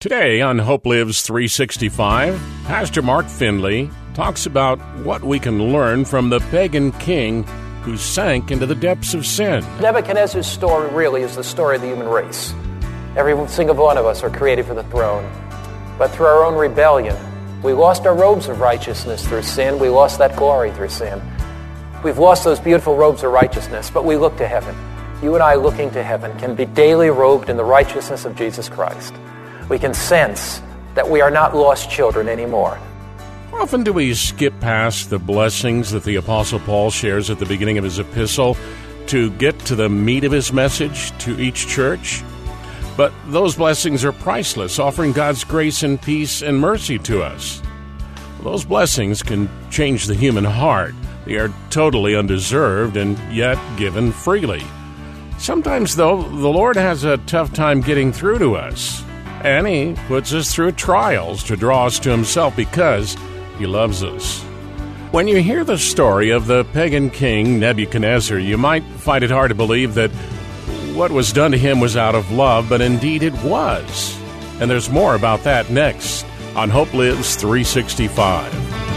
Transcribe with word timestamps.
Today 0.00 0.40
on 0.40 0.60
Hope 0.60 0.86
Lives 0.86 1.22
365, 1.22 2.40
Pastor 2.66 3.02
Mark 3.02 3.26
Finley 3.26 3.90
talks 4.14 4.46
about 4.46 4.78
what 4.98 5.24
we 5.24 5.40
can 5.40 5.72
learn 5.72 6.04
from 6.04 6.30
the 6.30 6.38
pagan 6.38 6.92
king 7.00 7.42
who 7.82 7.96
sank 7.96 8.52
into 8.52 8.64
the 8.64 8.76
depths 8.76 9.12
of 9.12 9.26
sin. 9.26 9.64
Nebuchadnezzar's 9.80 10.46
story 10.46 10.88
really 10.94 11.22
is 11.22 11.34
the 11.34 11.42
story 11.42 11.74
of 11.74 11.82
the 11.82 11.88
human 11.88 12.06
race. 12.06 12.54
Every 13.16 13.48
single 13.48 13.74
one 13.74 13.98
of 13.98 14.06
us 14.06 14.22
are 14.22 14.30
created 14.30 14.66
for 14.66 14.74
the 14.74 14.84
throne. 14.84 15.28
But 15.98 16.12
through 16.12 16.26
our 16.26 16.44
own 16.44 16.54
rebellion, 16.54 17.16
we 17.64 17.72
lost 17.72 18.06
our 18.06 18.14
robes 18.14 18.46
of 18.46 18.60
righteousness 18.60 19.26
through 19.26 19.42
sin. 19.42 19.80
We 19.80 19.88
lost 19.88 20.18
that 20.18 20.36
glory 20.36 20.70
through 20.70 20.90
sin. 20.90 21.20
We've 22.04 22.18
lost 22.18 22.44
those 22.44 22.60
beautiful 22.60 22.96
robes 22.96 23.24
of 23.24 23.32
righteousness, 23.32 23.90
but 23.90 24.04
we 24.04 24.14
look 24.14 24.36
to 24.36 24.46
heaven. 24.46 24.76
You 25.24 25.34
and 25.34 25.42
I 25.42 25.56
looking 25.56 25.90
to 25.90 26.04
heaven 26.04 26.38
can 26.38 26.54
be 26.54 26.66
daily 26.66 27.10
robed 27.10 27.50
in 27.50 27.56
the 27.56 27.64
righteousness 27.64 28.24
of 28.24 28.36
Jesus 28.36 28.68
Christ 28.68 29.12
we 29.68 29.78
can 29.78 29.94
sense 29.94 30.62
that 30.94 31.08
we 31.08 31.20
are 31.20 31.30
not 31.30 31.54
lost 31.54 31.90
children 31.90 32.28
anymore. 32.28 32.78
Often 33.52 33.84
do 33.84 33.92
we 33.92 34.14
skip 34.14 34.58
past 34.60 35.10
the 35.10 35.18
blessings 35.18 35.90
that 35.90 36.04
the 36.04 36.16
Apostle 36.16 36.60
Paul 36.60 36.90
shares 36.90 37.30
at 37.30 37.38
the 37.38 37.46
beginning 37.46 37.78
of 37.78 37.84
his 37.84 37.98
epistle 37.98 38.56
to 39.08 39.30
get 39.32 39.58
to 39.60 39.74
the 39.74 39.88
meat 39.88 40.24
of 40.24 40.32
his 40.32 40.52
message 40.52 41.16
to 41.18 41.40
each 41.40 41.66
church. 41.66 42.22
But 42.96 43.12
those 43.26 43.56
blessings 43.56 44.04
are 44.04 44.12
priceless, 44.12 44.78
offering 44.78 45.12
God's 45.12 45.44
grace 45.44 45.82
and 45.82 46.00
peace 46.00 46.42
and 46.42 46.58
mercy 46.58 46.98
to 47.00 47.22
us. 47.22 47.62
Those 48.42 48.64
blessings 48.64 49.22
can 49.22 49.48
change 49.70 50.06
the 50.06 50.14
human 50.14 50.44
heart. 50.44 50.94
They 51.24 51.36
are 51.36 51.52
totally 51.70 52.14
undeserved 52.14 52.96
and 52.96 53.18
yet 53.32 53.58
given 53.76 54.12
freely. 54.12 54.62
Sometimes, 55.38 55.96
though, 55.96 56.22
the 56.22 56.48
Lord 56.48 56.76
has 56.76 57.04
a 57.04 57.18
tough 57.18 57.52
time 57.52 57.80
getting 57.80 58.12
through 58.12 58.38
to 58.40 58.56
us. 58.56 59.04
And 59.44 59.66
He 59.66 59.94
puts 60.06 60.32
us 60.32 60.54
through 60.54 60.72
trials 60.72 61.42
to 61.44 61.56
draw 61.56 61.86
us 61.86 61.98
to 62.00 62.10
Himself 62.10 62.56
because 62.56 63.16
He 63.58 63.66
loves 63.66 64.02
us. 64.02 64.42
When 65.10 65.26
you 65.26 65.40
hear 65.40 65.64
the 65.64 65.78
story 65.78 66.30
of 66.30 66.46
the 66.46 66.64
pagan 66.64 67.08
king 67.08 67.58
Nebuchadnezzar, 67.58 68.38
you 68.38 68.58
might 68.58 68.84
find 68.84 69.24
it 69.24 69.30
hard 69.30 69.48
to 69.48 69.54
believe 69.54 69.94
that 69.94 70.10
what 70.94 71.10
was 71.10 71.32
done 71.32 71.52
to 71.52 71.58
him 71.58 71.80
was 71.80 71.96
out 71.96 72.14
of 72.14 72.30
love, 72.30 72.68
but 72.68 72.80
indeed 72.80 73.22
it 73.22 73.32
was. 73.42 74.20
And 74.60 74.70
there's 74.70 74.90
more 74.90 75.14
about 75.14 75.44
that 75.44 75.70
next 75.70 76.26
on 76.56 76.68
Hope 76.70 76.92
Lives 76.92 77.36
365. 77.36 78.87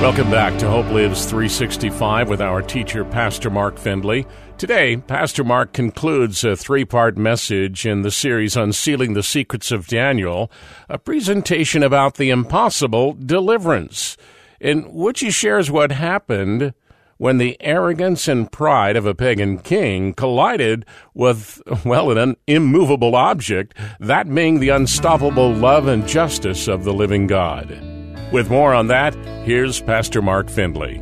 Welcome 0.00 0.30
back 0.30 0.58
to 0.60 0.70
Hope 0.70 0.86
Lives 0.86 1.26
365 1.26 2.30
with 2.30 2.40
our 2.40 2.62
teacher, 2.62 3.04
Pastor 3.04 3.50
Mark 3.50 3.76
Finley. 3.76 4.26
Today, 4.56 4.96
Pastor 4.96 5.44
Mark 5.44 5.74
concludes 5.74 6.42
a 6.42 6.56
three 6.56 6.86
part 6.86 7.18
message 7.18 7.84
in 7.84 8.00
the 8.00 8.10
series 8.10 8.56
Unsealing 8.56 9.12
the 9.12 9.22
Secrets 9.22 9.70
of 9.70 9.86
Daniel, 9.88 10.50
a 10.88 10.96
presentation 10.96 11.82
about 11.82 12.14
the 12.14 12.30
impossible 12.30 13.12
deliverance, 13.12 14.16
in 14.58 14.90
which 14.90 15.20
he 15.20 15.30
shares 15.30 15.70
what 15.70 15.92
happened 15.92 16.72
when 17.18 17.36
the 17.36 17.58
arrogance 17.60 18.26
and 18.26 18.50
pride 18.50 18.96
of 18.96 19.04
a 19.04 19.14
pagan 19.14 19.58
king 19.58 20.14
collided 20.14 20.86
with, 21.12 21.60
well, 21.84 22.10
an 22.16 22.36
immovable 22.46 23.14
object, 23.14 23.76
that 24.00 24.34
being 24.34 24.60
the 24.60 24.70
unstoppable 24.70 25.52
love 25.52 25.86
and 25.86 26.08
justice 26.08 26.68
of 26.68 26.84
the 26.84 26.94
living 26.94 27.26
God. 27.26 27.89
With 28.32 28.48
more 28.48 28.72
on 28.72 28.86
that, 28.86 29.12
here's 29.44 29.80
Pastor 29.80 30.22
Mark 30.22 30.48
Finley. 30.48 30.98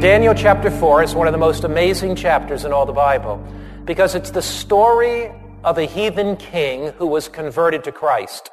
Daniel 0.00 0.32
chapter 0.32 0.70
4 0.70 1.02
is 1.02 1.16
one 1.16 1.26
of 1.26 1.32
the 1.32 1.38
most 1.38 1.64
amazing 1.64 2.14
chapters 2.14 2.64
in 2.64 2.72
all 2.72 2.86
the 2.86 2.92
Bible 2.92 3.44
because 3.84 4.14
it's 4.14 4.30
the 4.30 4.40
story 4.40 5.32
of 5.64 5.76
a 5.76 5.82
heathen 5.82 6.36
king 6.36 6.92
who 6.92 7.08
was 7.08 7.26
converted 7.26 7.82
to 7.82 7.90
Christ. 7.90 8.50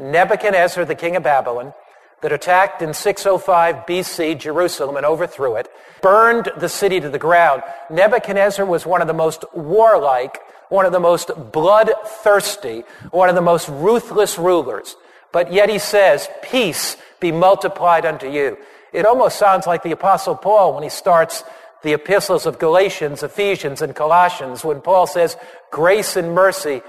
Nebuchadnezzar, 0.00 0.84
the 0.84 0.96
king 0.96 1.14
of 1.14 1.22
Babylon, 1.22 1.72
that 2.20 2.32
attacked 2.32 2.82
in 2.82 2.94
605 2.94 3.86
BC 3.86 4.36
Jerusalem 4.36 4.96
and 4.96 5.06
overthrew 5.06 5.54
it, 5.54 5.68
burned 6.02 6.50
the 6.58 6.68
city 6.68 6.98
to 6.98 7.08
the 7.08 7.18
ground. 7.18 7.62
Nebuchadnezzar 7.90 8.66
was 8.66 8.84
one 8.84 9.00
of 9.00 9.06
the 9.06 9.14
most 9.14 9.44
warlike, 9.54 10.40
one 10.68 10.84
of 10.84 10.90
the 10.90 10.98
most 10.98 11.30
bloodthirsty, 11.52 12.82
one 13.12 13.28
of 13.28 13.36
the 13.36 13.40
most 13.40 13.68
ruthless 13.68 14.36
rulers. 14.36 14.96
But 15.32 15.52
yet 15.52 15.68
he 15.68 15.78
says, 15.78 16.28
Peace 16.42 16.96
be 17.20 17.32
multiplied 17.32 18.04
unto 18.04 18.30
you. 18.30 18.58
It 18.92 19.06
almost 19.06 19.38
sounds 19.38 19.66
like 19.66 19.82
the 19.82 19.92
Apostle 19.92 20.34
Paul 20.34 20.74
when 20.74 20.82
he 20.82 20.88
starts 20.88 21.44
the 21.82 21.92
epistles 21.92 22.46
of 22.46 22.58
Galatians, 22.58 23.22
Ephesians, 23.22 23.80
and 23.80 23.94
Colossians, 23.94 24.64
when 24.64 24.80
Paul 24.80 25.06
says, 25.06 25.36
Grace 25.70 26.16
and 26.16 26.34
mercy 26.34 26.82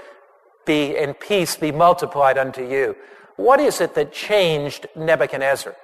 be 0.64 0.96
and 0.96 1.18
peace 1.18 1.56
be 1.56 1.72
multiplied 1.72 2.38
unto 2.38 2.68
you. 2.68 2.96
What 3.36 3.60
is 3.60 3.80
it 3.80 3.94
that 3.94 4.12
changed 4.12 4.86
Nebuchadnezzar? 4.94 5.74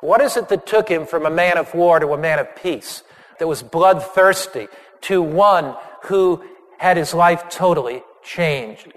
What 0.00 0.20
is 0.20 0.36
it 0.36 0.48
that 0.48 0.66
took 0.66 0.88
him 0.88 1.06
from 1.06 1.26
a 1.26 1.30
man 1.30 1.58
of 1.58 1.74
war 1.74 1.98
to 1.98 2.12
a 2.12 2.18
man 2.18 2.38
of 2.38 2.54
peace, 2.56 3.02
that 3.38 3.46
was 3.46 3.62
bloodthirsty, 3.62 4.68
to 5.02 5.22
one 5.22 5.74
who 6.04 6.42
had 6.78 6.96
his 6.96 7.14
life 7.14 7.48
totally 7.48 8.02
changed? 8.22 8.92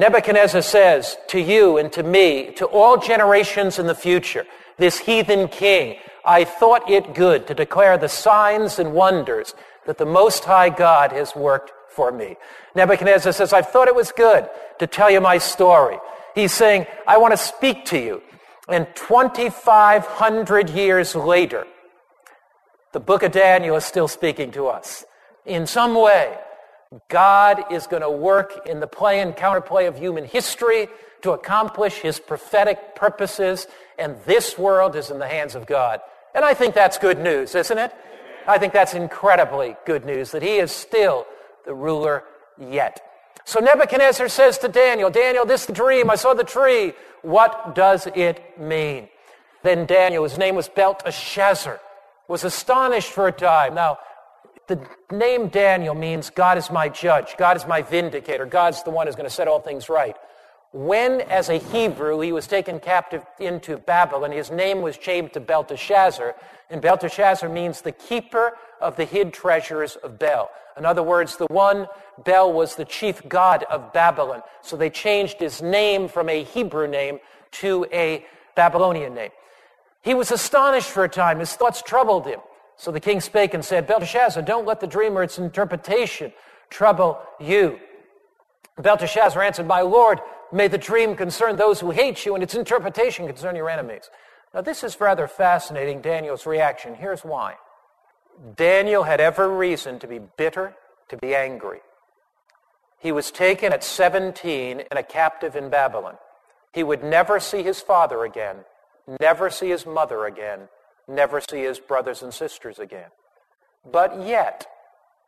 Nebuchadnezzar 0.00 0.62
says 0.62 1.18
to 1.28 1.38
you 1.38 1.76
and 1.76 1.92
to 1.92 2.02
me, 2.02 2.52
to 2.52 2.64
all 2.64 2.96
generations 2.96 3.78
in 3.78 3.86
the 3.86 3.94
future, 3.94 4.46
this 4.78 4.98
heathen 4.98 5.46
king, 5.48 5.98
I 6.24 6.44
thought 6.44 6.88
it 6.90 7.12
good 7.12 7.46
to 7.48 7.54
declare 7.54 7.98
the 7.98 8.08
signs 8.08 8.78
and 8.78 8.94
wonders 8.94 9.54
that 9.84 9.98
the 9.98 10.06
Most 10.06 10.44
High 10.44 10.70
God 10.70 11.12
has 11.12 11.36
worked 11.36 11.72
for 11.90 12.10
me. 12.10 12.36
Nebuchadnezzar 12.74 13.34
says, 13.34 13.52
I 13.52 13.60
thought 13.60 13.88
it 13.88 13.94
was 13.94 14.10
good 14.10 14.48
to 14.78 14.86
tell 14.86 15.10
you 15.10 15.20
my 15.20 15.36
story. 15.36 15.98
He's 16.34 16.54
saying, 16.54 16.86
I 17.06 17.18
want 17.18 17.32
to 17.32 17.36
speak 17.36 17.84
to 17.86 17.98
you. 17.98 18.22
And 18.70 18.86
2,500 18.94 20.70
years 20.70 21.14
later, 21.14 21.66
the 22.92 23.00
book 23.00 23.22
of 23.22 23.32
Daniel 23.32 23.76
is 23.76 23.84
still 23.84 24.08
speaking 24.08 24.50
to 24.52 24.68
us. 24.68 25.04
In 25.44 25.66
some 25.66 25.94
way, 25.94 26.38
God 27.08 27.72
is 27.72 27.86
going 27.86 28.02
to 28.02 28.10
work 28.10 28.66
in 28.66 28.80
the 28.80 28.86
play 28.86 29.20
and 29.20 29.34
counterplay 29.34 29.86
of 29.86 29.96
human 29.96 30.24
history 30.24 30.88
to 31.22 31.32
accomplish 31.32 31.94
his 31.98 32.18
prophetic 32.18 32.96
purposes, 32.96 33.66
and 33.98 34.16
this 34.26 34.58
world 34.58 34.96
is 34.96 35.10
in 35.10 35.18
the 35.18 35.28
hands 35.28 35.54
of 35.54 35.66
God. 35.66 36.00
And 36.34 36.44
I 36.44 36.54
think 36.54 36.74
that's 36.74 36.98
good 36.98 37.18
news, 37.18 37.54
isn't 37.54 37.78
it? 37.78 37.92
I 38.46 38.58
think 38.58 38.72
that's 38.72 38.94
incredibly 38.94 39.76
good 39.86 40.04
news 40.04 40.32
that 40.32 40.42
he 40.42 40.56
is 40.56 40.72
still 40.72 41.26
the 41.64 41.74
ruler 41.74 42.24
yet. 42.58 43.00
So 43.44 43.60
Nebuchadnezzar 43.60 44.28
says 44.28 44.58
to 44.58 44.68
Daniel, 44.68 45.10
Daniel, 45.10 45.44
this 45.44 45.66
dream, 45.66 46.10
I 46.10 46.16
saw 46.16 46.34
the 46.34 46.44
tree. 46.44 46.94
What 47.22 47.74
does 47.74 48.08
it 48.14 48.58
mean? 48.58 49.08
Then 49.62 49.86
Daniel, 49.86 50.24
his 50.24 50.38
name 50.38 50.56
was 50.56 50.68
Belteshazzar, 50.68 51.80
was 52.28 52.44
astonished 52.44 53.10
for 53.10 53.28
a 53.28 53.32
time. 53.32 53.74
Now, 53.74 53.98
the 54.70 54.80
name 55.10 55.48
Daniel 55.48 55.96
means 55.96 56.30
God 56.30 56.56
is 56.56 56.70
my 56.70 56.88
judge, 56.88 57.34
God 57.36 57.56
is 57.56 57.66
my 57.66 57.82
vindicator, 57.82 58.46
God's 58.46 58.84
the 58.84 58.90
one 58.90 59.06
who's 59.06 59.16
going 59.16 59.28
to 59.28 59.34
set 59.34 59.48
all 59.48 59.60
things 59.60 59.88
right. 59.88 60.16
When, 60.72 61.22
as 61.22 61.48
a 61.48 61.58
Hebrew, 61.58 62.20
he 62.20 62.30
was 62.30 62.46
taken 62.46 62.78
captive 62.78 63.26
into 63.40 63.76
Babylon, 63.78 64.30
his 64.30 64.52
name 64.52 64.80
was 64.80 64.96
changed 64.96 65.34
to 65.34 65.40
Belteshazzar, 65.40 66.36
and 66.70 66.80
Belteshazzar 66.80 67.48
means 67.48 67.82
the 67.82 67.90
keeper 67.90 68.52
of 68.80 68.94
the 68.94 69.04
hid 69.04 69.32
treasures 69.32 69.96
of 69.96 70.20
Bel. 70.20 70.48
In 70.78 70.86
other 70.86 71.02
words, 71.02 71.36
the 71.36 71.46
one, 71.46 71.88
Bel 72.24 72.52
was 72.52 72.76
the 72.76 72.84
chief 72.84 73.28
god 73.28 73.64
of 73.64 73.92
Babylon. 73.92 74.42
So 74.62 74.76
they 74.76 74.88
changed 74.88 75.40
his 75.40 75.60
name 75.60 76.06
from 76.06 76.28
a 76.28 76.44
Hebrew 76.44 76.86
name 76.86 77.18
to 77.52 77.86
a 77.92 78.24
Babylonian 78.54 79.14
name. 79.14 79.30
He 80.02 80.14
was 80.14 80.30
astonished 80.30 80.88
for 80.88 81.02
a 81.02 81.08
time. 81.08 81.40
His 81.40 81.52
thoughts 81.54 81.82
troubled 81.82 82.26
him. 82.26 82.38
So 82.80 82.90
the 82.90 82.98
king 82.98 83.20
spake 83.20 83.52
and 83.52 83.62
said, 83.62 83.86
Belteshazzar, 83.86 84.42
don't 84.42 84.64
let 84.64 84.80
the 84.80 84.86
dream 84.86 85.18
or 85.18 85.22
its 85.22 85.38
interpretation 85.38 86.32
trouble 86.70 87.20
you. 87.38 87.78
Belteshazzar 88.80 89.42
answered, 89.42 89.66
My 89.66 89.82
Lord, 89.82 90.18
may 90.50 90.66
the 90.66 90.78
dream 90.78 91.14
concern 91.14 91.56
those 91.56 91.78
who 91.78 91.90
hate 91.90 92.24
you 92.24 92.32
and 92.32 92.42
its 92.42 92.54
interpretation 92.54 93.26
concern 93.26 93.54
your 93.54 93.68
enemies. 93.68 94.08
Now, 94.54 94.62
this 94.62 94.82
is 94.82 94.98
rather 94.98 95.28
fascinating, 95.28 96.00
Daniel's 96.00 96.46
reaction. 96.46 96.94
Here's 96.94 97.20
why 97.20 97.56
Daniel 98.56 99.02
had 99.02 99.20
every 99.20 99.48
reason 99.48 99.98
to 99.98 100.06
be 100.06 100.18
bitter, 100.38 100.74
to 101.10 101.18
be 101.18 101.34
angry. 101.34 101.80
He 102.98 103.12
was 103.12 103.30
taken 103.30 103.74
at 103.74 103.84
17 103.84 104.84
and 104.90 104.98
a 104.98 105.02
captive 105.02 105.54
in 105.54 105.68
Babylon. 105.68 106.14
He 106.72 106.82
would 106.82 107.04
never 107.04 107.40
see 107.40 107.62
his 107.62 107.82
father 107.82 108.24
again, 108.24 108.64
never 109.20 109.50
see 109.50 109.68
his 109.68 109.84
mother 109.84 110.24
again, 110.24 110.70
never 111.10 111.40
see 111.40 111.62
his 111.62 111.78
brothers 111.78 112.22
and 112.22 112.32
sisters 112.32 112.78
again. 112.78 113.10
But 113.90 114.26
yet, 114.26 114.66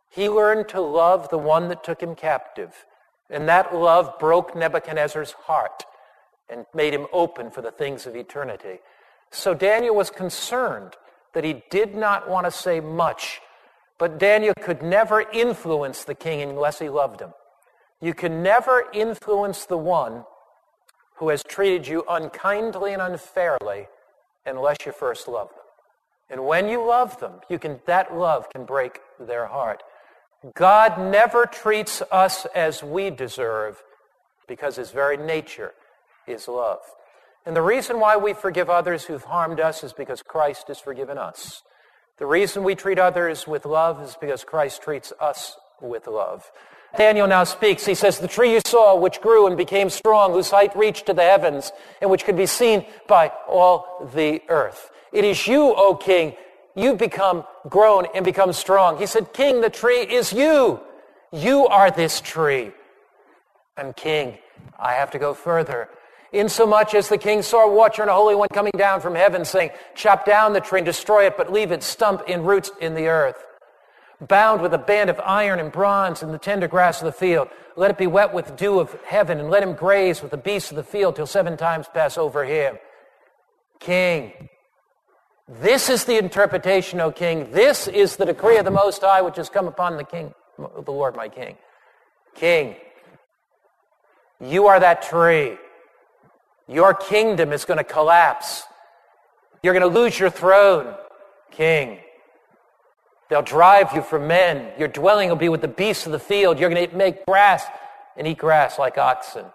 he 0.09 0.29
learned 0.29 0.69
to 0.69 0.81
love 0.81 1.29
the 1.31 1.39
one 1.39 1.69
that 1.69 1.85
took 1.85 2.03
him 2.03 2.15
captive. 2.15 2.87
And 3.31 3.49
that 3.49 3.75
love 3.75 4.19
broke 4.19 4.55
Nebuchadnezzar's 4.55 5.33
heart 5.33 5.85
and 6.51 6.67
made 6.75 6.93
him 6.93 7.07
open 7.13 7.51
for 7.51 7.63
the 7.63 7.71
things 7.71 8.07
of 8.07 8.15
eternity. 8.15 8.81
So 9.31 9.55
Daniel 9.55 9.95
was 9.95 10.11
concerned 10.11 10.97
that 11.33 11.45
he 11.45 11.63
did 11.71 11.95
not 11.95 12.29
want 12.29 12.45
to 12.45 12.51
say 12.51 12.81
much, 12.81 13.41
but 13.99 14.19
Daniel 14.19 14.53
could 14.61 14.83
never 14.83 15.23
influence 15.33 16.05
the 16.05 16.15
king 16.15 16.43
unless 16.43 16.79
he 16.79 16.91
loved 16.91 17.21
him. 17.21 17.33
You 18.03 18.13
can 18.13 18.43
never 18.43 18.85
influence 18.93 19.65
the 19.65 19.79
one 19.79 20.25
who 21.17 21.31
has 21.31 21.43
treated 21.43 21.87
you 21.89 22.05
unkindly 22.11 22.93
and 22.93 23.01
unfairly 23.01 23.87
unless 24.45 24.77
you 24.85 24.93
first 24.93 25.29
love 25.29 25.49
them. 25.49 25.62
And 26.33 26.47
when 26.47 26.67
you 26.67 26.83
love 26.83 27.21
them, 27.21 27.35
you 27.51 27.59
can, 27.59 27.79
that 27.85 28.17
love 28.17 28.49
can 28.49 28.65
break 28.65 29.01
their 29.21 29.47
heart. 29.47 29.83
God 30.55 30.99
never 30.99 31.45
treats 31.45 32.03
us 32.11 32.47
as 32.55 32.83
we 32.83 33.11
deserve 33.11 33.83
because 34.49 34.77
his 34.77 34.91
very 34.91 35.19
nature 35.19 35.75
is 36.27 36.49
love. 36.49 36.81
And 37.45 37.55
the 37.55 37.63
reason 37.63 38.01
why 38.01 38.17
we 38.17 38.33
forgive 38.33 38.71
others 38.71 39.05
who've 39.05 39.23
harmed 39.23 39.61
us 39.61 39.85
is 39.85 39.93
because 39.93 40.23
Christ 40.23 40.69
has 40.69 40.81
forgiven 40.81 41.19
us. 41.19 41.63
The 42.19 42.27
reason 42.27 42.65
we 42.65 42.77
treat 42.77 42.99
others 42.99 43.47
with 43.47 43.67
love 43.67 44.01
is 44.03 44.17
because 44.19 44.43
Christ 44.43 44.81
treats 44.81 45.13
us 45.21 45.57
with 45.83 46.07
love. 46.07 46.51
Daniel 46.97 47.27
now 47.27 47.45
speaks. 47.45 47.87
He 47.87 47.95
says, 47.95 48.19
The 48.19 48.29
tree 48.29 48.53
you 48.53 48.61
saw, 48.67 48.97
which 48.97 49.21
grew 49.21 49.47
and 49.47 49.57
became 49.57 49.91
strong, 49.91 50.33
whose 50.33 50.51
height 50.51 50.77
reached 50.77 51.07
to 51.07 51.15
the 51.15 51.23
heavens, 51.23 51.73
and 52.01 52.11
which 52.11 52.25
could 52.25 52.37
be 52.37 52.47
seen 52.47 52.85
by 53.07 53.33
all 53.49 54.11
the 54.15 54.43
earth. 54.49 54.91
It 55.13 55.25
is 55.25 55.47
you, 55.47 55.75
O 55.75 55.95
king. 55.95 56.35
You've 56.75 56.99
become 56.99 57.45
grown 57.69 58.07
and 58.15 58.25
become 58.25 58.53
strong. 58.53 58.99
He 58.99 59.07
said, 59.07 59.33
King, 59.33 59.61
the 59.61 59.71
tree 59.71 60.01
is 60.01 60.33
you. 60.33 60.81
You 61.31 61.67
are 61.67 61.91
this 61.91 62.21
tree. 62.21 62.73
And 63.77 63.95
king, 63.97 64.39
I 64.79 64.93
have 64.93 65.11
to 65.13 65.19
go 65.19 65.35
further 65.35 65.89
insomuch 66.33 66.95
as 66.95 67.09
the 67.09 67.19
king 67.19 67.43
saw 67.43 67.67
a 67.67 67.73
watcher 67.73 68.03
and 68.03 68.11
a 68.11 68.15
holy 68.15 68.35
one 68.35 68.49
coming 68.49 68.73
down 68.77 69.01
from 69.01 69.15
heaven, 69.15 69.45
saying, 69.45 69.71
Chop 69.95 70.25
down 70.25 70.53
the 70.53 70.61
tree 70.61 70.81
and 70.81 70.87
destroy 70.87 71.27
it, 71.27 71.37
but 71.37 71.53
leave 71.53 71.71
its 71.71 71.87
stump 71.87 72.23
in 72.29 72.43
roots 72.43 72.71
in 72.81 72.95
the 72.95 73.07
earth. 73.07 73.45
Bound 74.29 74.63
with 74.63 74.73
a 74.73 74.79
band 74.79 75.11
of 75.11 75.21
iron 75.21 75.59
and 75.59 75.73
bronze 75.73 76.23
in 76.23 76.31
the 76.31 76.39
tender 76.39 76.69
grass 76.69 77.01
of 77.01 77.07
the 77.07 77.13
field, 77.13 77.49
let 77.77 77.91
it 77.91 77.99
be 77.99 78.07
wet 78.07 78.33
with 78.33 78.57
dew 78.57 78.79
of 78.79 78.97
heaven, 79.05 79.41
and 79.41 79.51
let 79.51 79.63
him 79.63 79.75
graze 79.75 80.23
with 80.23 80.31
the 80.31 80.37
beasts 80.37 80.71
of 80.71 80.77
the 80.77 80.85
field 80.85 81.17
till 81.17 81.27
seven 81.27 81.57
times 81.57 81.87
pass 81.93 82.17
over 82.17 82.45
him. 82.45 82.77
King, 83.81 84.49
this 85.49 85.89
is 85.89 86.05
the 86.05 86.19
interpretation, 86.19 87.01
O 87.01 87.11
king. 87.11 87.51
This 87.51 87.89
is 87.89 88.17
the 88.17 88.27
decree 88.27 88.59
of 88.59 88.65
the 88.65 88.71
Most 88.71 89.03
High 89.03 89.23
which 89.23 89.37
has 89.37 89.49
come 89.49 89.67
upon 89.67 89.97
the 89.97 90.05
king, 90.05 90.33
the 90.59 90.93
Lord 90.93 91.17
my 91.17 91.29
king. 91.29 91.57
King, 92.35 92.77
you 94.41 94.69
are 94.69 94.79
that 94.79 95.03
tree 95.03 95.59
your 96.69 96.95
kingdom 96.95 97.53
is 97.53 97.65
going 97.65 97.79
to 97.79 97.85
collapse. 97.85 98.63
You're 99.63 99.75
going 99.75 99.93
to 99.93 100.01
lose 100.01 100.19
your 100.19 100.31
throne, 100.31 100.95
king. 101.51 101.99
They'll 103.33 103.41
drive 103.41 103.95
you 103.95 104.03
from 104.03 104.27
men. 104.27 104.73
Your 104.79 104.89
dwelling 104.89 105.31
will 105.31 105.37
be 105.37 105.49
with 105.49 105.63
the 105.63 105.67
beasts 105.67 106.05
of 106.05 106.13
the 106.13 106.19
field. 106.19 106.59
You're 106.59 106.69
going 106.69 106.87
to 106.87 106.95
make 106.95 107.25
grass 107.25 107.65
and 108.15 108.27
eat 108.27 108.37
grass 108.37 108.79
like 108.79 108.99
oxen. 108.99 109.47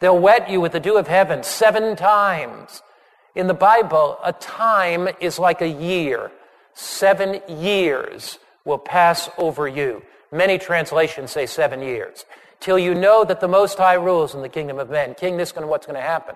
They'll 0.00 0.18
wet 0.18 0.50
you 0.50 0.60
with 0.60 0.72
the 0.72 0.80
dew 0.80 0.96
of 0.96 1.06
heaven 1.06 1.44
seven 1.44 1.94
times. 1.94 2.82
In 3.36 3.46
the 3.46 3.54
Bible, 3.54 4.18
a 4.24 4.32
time 4.32 5.08
is 5.20 5.38
like 5.38 5.62
a 5.62 5.68
year. 5.68 6.32
Seven 6.74 7.40
years 7.48 8.40
will 8.64 8.76
pass 8.76 9.30
over 9.38 9.68
you. 9.68 10.02
Many 10.32 10.58
translations 10.58 11.30
say 11.30 11.46
seven 11.46 11.82
years 11.82 12.24
till 12.58 12.76
you 12.76 12.92
know 12.92 13.24
that 13.24 13.38
the 13.40 13.46
Most 13.46 13.78
High 13.78 13.94
rules 13.94 14.34
in 14.34 14.42
the 14.42 14.48
kingdom 14.48 14.80
of 14.80 14.90
men. 14.90 15.14
King, 15.14 15.36
this 15.36 15.50
is 15.50 15.52
gonna, 15.52 15.68
what's 15.68 15.86
going 15.86 15.94
to 15.94 16.02
happen. 16.02 16.34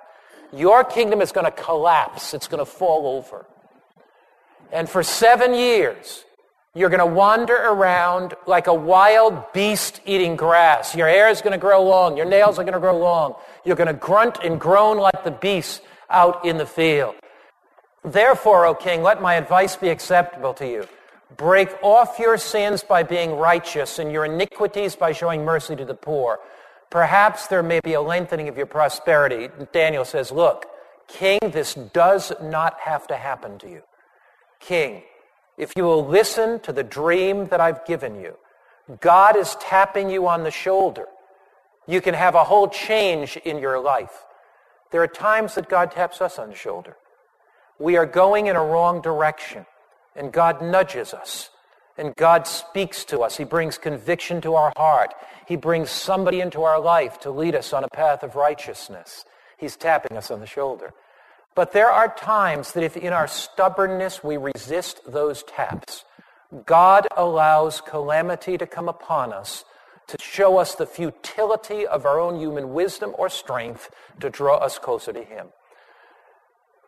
Your 0.52 0.84
kingdom 0.84 1.20
is 1.20 1.32
going 1.32 1.46
to 1.46 1.50
collapse. 1.50 2.32
It's 2.32 2.46
going 2.46 2.64
to 2.64 2.70
fall 2.70 3.08
over. 3.18 3.44
And 4.70 4.88
for 4.88 5.02
seven 5.02 5.52
years, 5.52 6.24
you're 6.74 6.88
going 6.88 7.00
to 7.00 7.06
wander 7.06 7.56
around 7.56 8.34
like 8.46 8.68
a 8.68 8.74
wild 8.74 9.52
beast 9.52 10.00
eating 10.06 10.36
grass. 10.36 10.94
Your 10.94 11.08
hair 11.08 11.28
is 11.28 11.40
going 11.40 11.52
to 11.52 11.58
grow 11.58 11.82
long. 11.82 12.16
Your 12.16 12.26
nails 12.26 12.58
are 12.58 12.62
going 12.62 12.74
to 12.74 12.80
grow 12.80 12.96
long. 12.96 13.34
You're 13.64 13.76
going 13.76 13.88
to 13.88 13.92
grunt 13.92 14.38
and 14.44 14.60
groan 14.60 14.98
like 14.98 15.24
the 15.24 15.32
beasts 15.32 15.80
out 16.08 16.44
in 16.44 16.58
the 16.58 16.66
field. 16.66 17.16
Therefore, 18.04 18.66
O 18.66 18.74
king, 18.74 19.02
let 19.02 19.20
my 19.20 19.34
advice 19.34 19.76
be 19.76 19.88
acceptable 19.88 20.54
to 20.54 20.66
you. 20.66 20.88
Break 21.36 21.70
off 21.82 22.18
your 22.18 22.38
sins 22.38 22.82
by 22.82 23.02
being 23.02 23.36
righteous 23.36 23.98
and 23.98 24.10
your 24.10 24.24
iniquities 24.24 24.96
by 24.96 25.12
showing 25.12 25.44
mercy 25.44 25.76
to 25.76 25.84
the 25.84 25.94
poor. 25.94 26.40
Perhaps 26.88 27.48
there 27.48 27.62
may 27.62 27.80
be 27.80 27.94
a 27.94 28.00
lengthening 28.00 28.48
of 28.48 28.56
your 28.56 28.66
prosperity. 28.66 29.48
Daniel 29.72 30.04
says, 30.04 30.32
Look, 30.32 30.66
King, 31.08 31.38
this 31.50 31.74
does 31.74 32.32
not 32.40 32.78
have 32.80 33.06
to 33.08 33.16
happen 33.16 33.58
to 33.58 33.68
you. 33.68 33.82
King, 34.60 35.02
if 35.60 35.74
you 35.76 35.84
will 35.84 36.06
listen 36.06 36.58
to 36.60 36.72
the 36.72 36.82
dream 36.82 37.46
that 37.48 37.60
I've 37.60 37.84
given 37.84 38.18
you, 38.18 38.36
God 39.00 39.36
is 39.36 39.56
tapping 39.56 40.08
you 40.08 40.26
on 40.26 40.42
the 40.42 40.50
shoulder. 40.50 41.06
You 41.86 42.00
can 42.00 42.14
have 42.14 42.34
a 42.34 42.44
whole 42.44 42.66
change 42.66 43.36
in 43.36 43.58
your 43.58 43.78
life. 43.78 44.24
There 44.90 45.02
are 45.02 45.06
times 45.06 45.54
that 45.54 45.68
God 45.68 45.92
taps 45.92 46.22
us 46.22 46.38
on 46.38 46.48
the 46.48 46.54
shoulder. 46.54 46.96
We 47.78 47.98
are 47.98 48.06
going 48.06 48.46
in 48.46 48.56
a 48.56 48.64
wrong 48.64 49.02
direction. 49.02 49.66
And 50.16 50.32
God 50.32 50.62
nudges 50.62 51.12
us. 51.12 51.50
And 51.98 52.16
God 52.16 52.46
speaks 52.46 53.04
to 53.06 53.20
us. 53.20 53.36
He 53.36 53.44
brings 53.44 53.76
conviction 53.76 54.40
to 54.40 54.54
our 54.54 54.72
heart. 54.76 55.14
He 55.46 55.56
brings 55.56 55.90
somebody 55.90 56.40
into 56.40 56.62
our 56.62 56.80
life 56.80 57.20
to 57.20 57.30
lead 57.30 57.54
us 57.54 57.74
on 57.74 57.84
a 57.84 57.88
path 57.88 58.22
of 58.22 58.34
righteousness. 58.34 59.26
He's 59.58 59.76
tapping 59.76 60.16
us 60.16 60.30
on 60.30 60.40
the 60.40 60.46
shoulder. 60.46 60.94
But 61.54 61.72
there 61.72 61.90
are 61.90 62.14
times 62.14 62.72
that 62.72 62.84
if 62.84 62.96
in 62.96 63.12
our 63.12 63.26
stubbornness 63.26 64.22
we 64.22 64.36
resist 64.36 65.00
those 65.06 65.42
taps, 65.42 66.04
God 66.66 67.06
allows 67.16 67.80
calamity 67.80 68.58
to 68.58 68.66
come 68.66 68.88
upon 68.88 69.32
us 69.32 69.64
to 70.10 70.16
show 70.20 70.58
us 70.58 70.74
the 70.74 70.86
futility 70.86 71.86
of 71.86 72.04
our 72.04 72.18
own 72.18 72.40
human 72.40 72.74
wisdom 72.74 73.14
or 73.16 73.28
strength 73.28 73.90
to 74.18 74.28
draw 74.28 74.56
us 74.56 74.76
closer 74.76 75.12
to 75.12 75.22
Him. 75.22 75.48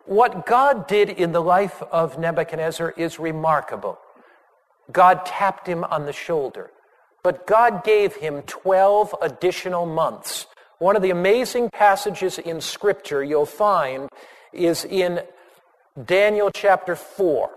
What 0.07 0.45
God 0.45 0.89
did 0.89 1.09
in 1.09 1.31
the 1.31 1.43
life 1.43 1.81
of 1.93 2.19
Nebuchadnezzar 2.19 2.93
is 2.97 3.21
remarkable. 3.21 3.99
God 4.91 5.25
tapped 5.25 5.69
him 5.69 5.85
on 5.85 6.07
the 6.07 6.13
shoulder, 6.13 6.73
but 7.23 7.47
God 7.47 7.85
gave 7.85 8.17
him 8.17 8.43
12 8.43 9.15
additional 9.23 9.87
months. 9.87 10.47
One 10.79 10.97
of 10.97 11.03
the 11.03 11.11
amazing 11.11 11.71
passages 11.71 12.39
in 12.39 12.61
Scripture 12.61 13.23
you'll 13.23 13.47
find 13.47 14.09
is 14.53 14.85
in 14.85 15.21
Daniel 16.05 16.51
chapter 16.53 16.97
4. 16.97 17.51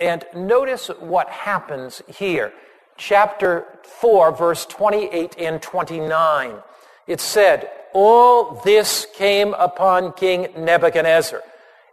And 0.00 0.24
notice 0.34 0.88
what 1.00 1.28
happens 1.28 2.02
here. 2.06 2.52
Chapter 2.98 3.66
4, 3.82 4.32
verse 4.32 4.66
28 4.66 5.36
and 5.38 5.62
29. 5.62 6.54
It 7.06 7.20
said, 7.20 7.70
All 7.92 8.60
this 8.64 9.06
came 9.14 9.54
upon 9.54 10.12
King 10.12 10.48
Nebuchadnezzar. 10.56 11.42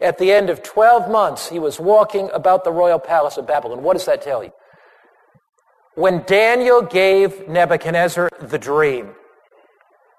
At 0.02 0.18
the 0.18 0.32
end 0.32 0.50
of 0.50 0.64
12 0.64 1.10
months, 1.10 1.50
he 1.50 1.60
was 1.60 1.80
walking 1.80 2.30
about 2.34 2.64
the 2.64 2.72
royal 2.72 3.00
palace 3.00 3.38
of 3.38 3.48
Babylon. 3.48 3.84
What 3.84 3.94
does 3.94 4.06
that 4.06 4.22
tell 4.22 4.44
you? 4.44 4.52
When 5.96 6.24
Daniel 6.24 6.82
gave 6.82 7.48
Nebuchadnezzar 7.48 8.30
the 8.42 8.58
dream, 8.58 9.12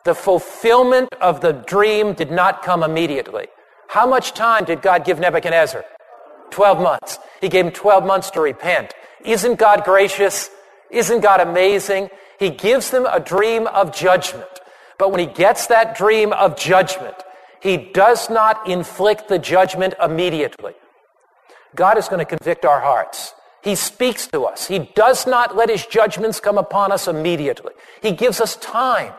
the 0.05 0.15
fulfillment 0.15 1.09
of 1.21 1.41
the 1.41 1.53
dream 1.53 2.13
did 2.13 2.31
not 2.31 2.63
come 2.63 2.83
immediately. 2.83 3.49
How 3.95 4.09
much 4.09 4.33
time 4.33 4.65
did 4.65 4.83
God 4.83 5.05
give 5.05 5.21
Nebuchadnezzar? 5.21 5.85
12 6.51 6.81
months. 6.81 7.21
He 7.41 7.49
gave 7.49 7.67
him 7.67 7.71
12 7.71 8.05
months 8.05 8.29
to 8.33 8.41
repent. 8.41 8.93
Isn't 9.25 9.57
God 9.57 9.85
gracious? 9.85 10.51
Isn't 10.91 11.21
God 11.21 11.39
amazing? 11.41 12.11
He 12.41 12.51
gives 12.51 12.91
them 12.91 13.07
a 13.07 13.21
dream 13.21 13.69
of 13.69 13.95
judgment. 13.95 14.49
But 14.99 15.13
when 15.13 15.21
he 15.21 15.27
gets 15.27 15.69
that 15.69 15.97
dream 15.97 16.33
of 16.33 16.59
judgment, 16.59 17.15
he 17.61 17.77
does 17.77 18.29
not 18.29 18.69
inflict 18.69 19.29
the 19.29 19.39
judgment 19.39 19.95
immediately. 20.03 20.73
God 21.77 21.97
is 21.97 22.09
going 22.09 22.19
to 22.19 22.25
convict 22.25 22.65
our 22.65 22.81
hearts. 22.81 23.33
He 23.63 23.77
speaks 23.77 24.27
to 24.27 24.43
us. 24.43 24.67
He 24.67 24.91
does 24.97 25.25
not 25.25 25.55
let 25.55 25.71
his 25.71 25.87
judgments 25.87 26.41
come 26.41 26.59
upon 26.59 26.91
us 26.91 27.07
immediately. 27.07 27.75
He 28.03 28.11
gives 28.11 28.41
us 28.41 28.57
time. 28.57 29.13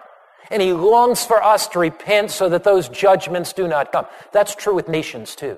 And 0.51 0.61
he 0.61 0.73
longs 0.73 1.25
for 1.25 1.41
us 1.41 1.67
to 1.69 1.79
repent 1.79 2.31
so 2.31 2.49
that 2.49 2.63
those 2.63 2.89
judgments 2.89 3.53
do 3.53 3.67
not 3.67 3.91
come. 3.91 4.05
That's 4.31 4.55
true 4.55 4.75
with 4.75 4.87
nations 4.87 5.35
too. 5.35 5.57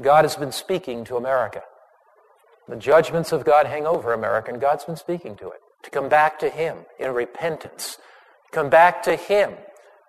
God 0.00 0.24
has 0.24 0.36
been 0.36 0.52
speaking 0.52 1.04
to 1.04 1.16
America. 1.16 1.62
The 2.68 2.76
judgments 2.76 3.32
of 3.32 3.44
God 3.44 3.66
hang 3.66 3.86
over 3.86 4.12
America, 4.12 4.50
and 4.50 4.60
God's 4.60 4.84
been 4.84 4.96
speaking 4.96 5.36
to 5.36 5.50
it 5.50 5.60
to 5.84 5.90
come 5.90 6.08
back 6.08 6.38
to 6.40 6.50
Him 6.50 6.78
in 6.98 7.14
repentance. 7.14 7.98
Come 8.50 8.68
back 8.68 9.02
to 9.04 9.16
Him. 9.16 9.52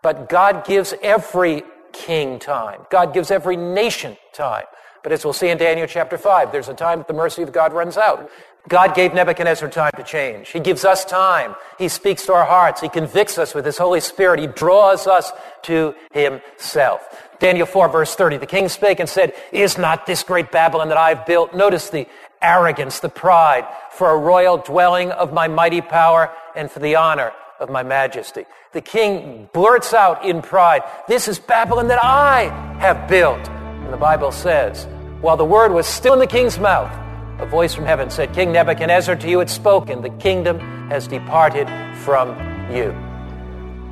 But 0.01 0.29
God 0.29 0.65
gives 0.65 0.93
every 1.01 1.63
king 1.93 2.39
time. 2.39 2.81
God 2.89 3.13
gives 3.13 3.31
every 3.31 3.55
nation 3.55 4.17
time. 4.33 4.65
But 5.03 5.11
as 5.11 5.23
we'll 5.23 5.33
see 5.33 5.49
in 5.49 5.57
Daniel 5.57 5.87
chapter 5.87 6.17
5, 6.17 6.51
there's 6.51 6.67
a 6.67 6.73
time 6.73 6.99
that 6.99 7.07
the 7.07 7.13
mercy 7.13 7.43
of 7.43 7.51
God 7.51 7.73
runs 7.73 7.97
out. 7.97 8.29
God 8.67 8.95
gave 8.95 9.13
Nebuchadnezzar 9.13 9.69
time 9.69 9.91
to 9.95 10.03
change. 10.03 10.49
He 10.49 10.59
gives 10.59 10.83
us 10.83 11.05
time. 11.05 11.55
He 11.77 11.87
speaks 11.87 12.25
to 12.25 12.33
our 12.33 12.45
hearts. 12.45 12.81
He 12.81 12.89
convicts 12.89 13.37
us 13.37 13.55
with 13.55 13.65
His 13.65 13.77
Holy 13.77 14.01
Spirit. 14.01 14.39
He 14.39 14.47
draws 14.47 15.07
us 15.07 15.31
to 15.63 15.95
Himself. 16.11 17.01
Daniel 17.39 17.67
4 17.67 17.89
verse 17.89 18.15
30, 18.15 18.37
the 18.37 18.45
king 18.45 18.67
spake 18.67 18.99
and 18.99 19.07
said, 19.07 19.33
Is 19.51 19.77
not 19.77 20.05
this 20.05 20.23
great 20.23 20.51
Babylon 20.51 20.89
that 20.89 20.97
I've 20.97 21.25
built? 21.25 21.53
Notice 21.53 21.89
the 21.89 22.07
arrogance, 22.41 22.99
the 22.99 23.09
pride, 23.09 23.65
for 23.91 24.11
a 24.11 24.17
royal 24.17 24.57
dwelling 24.57 25.11
of 25.11 25.33
my 25.33 25.47
mighty 25.47 25.81
power 25.81 26.31
and 26.55 26.69
for 26.69 26.79
the 26.79 26.95
honor 26.95 27.31
of 27.59 27.69
my 27.69 27.83
majesty. 27.83 28.45
The 28.73 28.81
king 28.81 29.49
blurts 29.53 29.93
out 29.93 30.25
in 30.25 30.41
pride, 30.41 30.83
This 31.07 31.27
is 31.27 31.39
Babylon 31.39 31.87
that 31.87 32.03
I 32.03 32.49
have 32.79 33.07
built. 33.07 33.47
And 33.47 33.93
the 33.93 33.97
Bible 33.97 34.31
says, 34.31 34.85
While 35.21 35.37
the 35.37 35.45
word 35.45 35.71
was 35.71 35.87
still 35.87 36.13
in 36.13 36.19
the 36.19 36.27
king's 36.27 36.59
mouth, 36.59 37.06
a 37.39 37.45
voice 37.45 37.73
from 37.73 37.85
heaven 37.85 38.09
said, 38.09 38.33
King 38.33 38.51
Nebuchadnezzar, 38.51 39.15
to 39.17 39.29
you 39.29 39.39
it's 39.41 39.53
spoken, 39.53 40.01
the 40.01 40.09
kingdom 40.09 40.59
has 40.89 41.07
departed 41.07 41.67
from 41.97 42.29
you. 42.73 42.95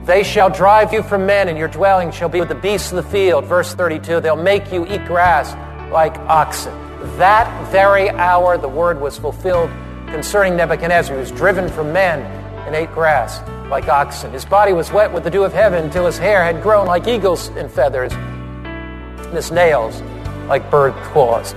They 0.05 0.23
shall 0.23 0.49
drive 0.49 0.93
you 0.93 1.01
from 1.03 1.25
men, 1.25 1.47
and 1.47 1.57
your 1.57 1.67
dwelling 1.67 2.11
shall 2.11 2.29
be 2.29 2.39
with 2.39 2.49
the 2.49 2.55
beasts 2.55 2.91
of 2.91 2.97
the 3.03 3.09
field. 3.09 3.45
Verse 3.45 3.73
32 3.73 4.19
They'll 4.19 4.35
make 4.35 4.71
you 4.71 4.85
eat 4.87 5.03
grass 5.05 5.53
like 5.91 6.15
oxen. 6.29 6.73
That 7.17 7.71
very 7.71 8.09
hour, 8.09 8.57
the 8.57 8.67
word 8.67 8.99
was 8.99 9.17
fulfilled 9.17 9.69
concerning 10.07 10.55
Nebuchadnezzar. 10.55 11.15
He 11.15 11.19
was 11.19 11.31
driven 11.31 11.69
from 11.69 11.91
men 11.91 12.21
and 12.65 12.75
ate 12.75 12.91
grass 12.93 13.41
like 13.69 13.87
oxen. 13.87 14.31
His 14.31 14.45
body 14.45 14.73
was 14.73 14.91
wet 14.91 15.11
with 15.11 15.23
the 15.23 15.29
dew 15.29 15.43
of 15.43 15.53
heaven 15.53 15.83
until 15.83 16.05
his 16.05 16.17
hair 16.17 16.43
had 16.43 16.61
grown 16.61 16.85
like 16.85 17.07
eagles' 17.07 17.49
and 17.49 17.69
feathers, 17.71 18.13
and 18.13 19.33
his 19.33 19.51
nails 19.51 20.01
like 20.47 20.69
bird 20.69 20.93
claws. 21.05 21.55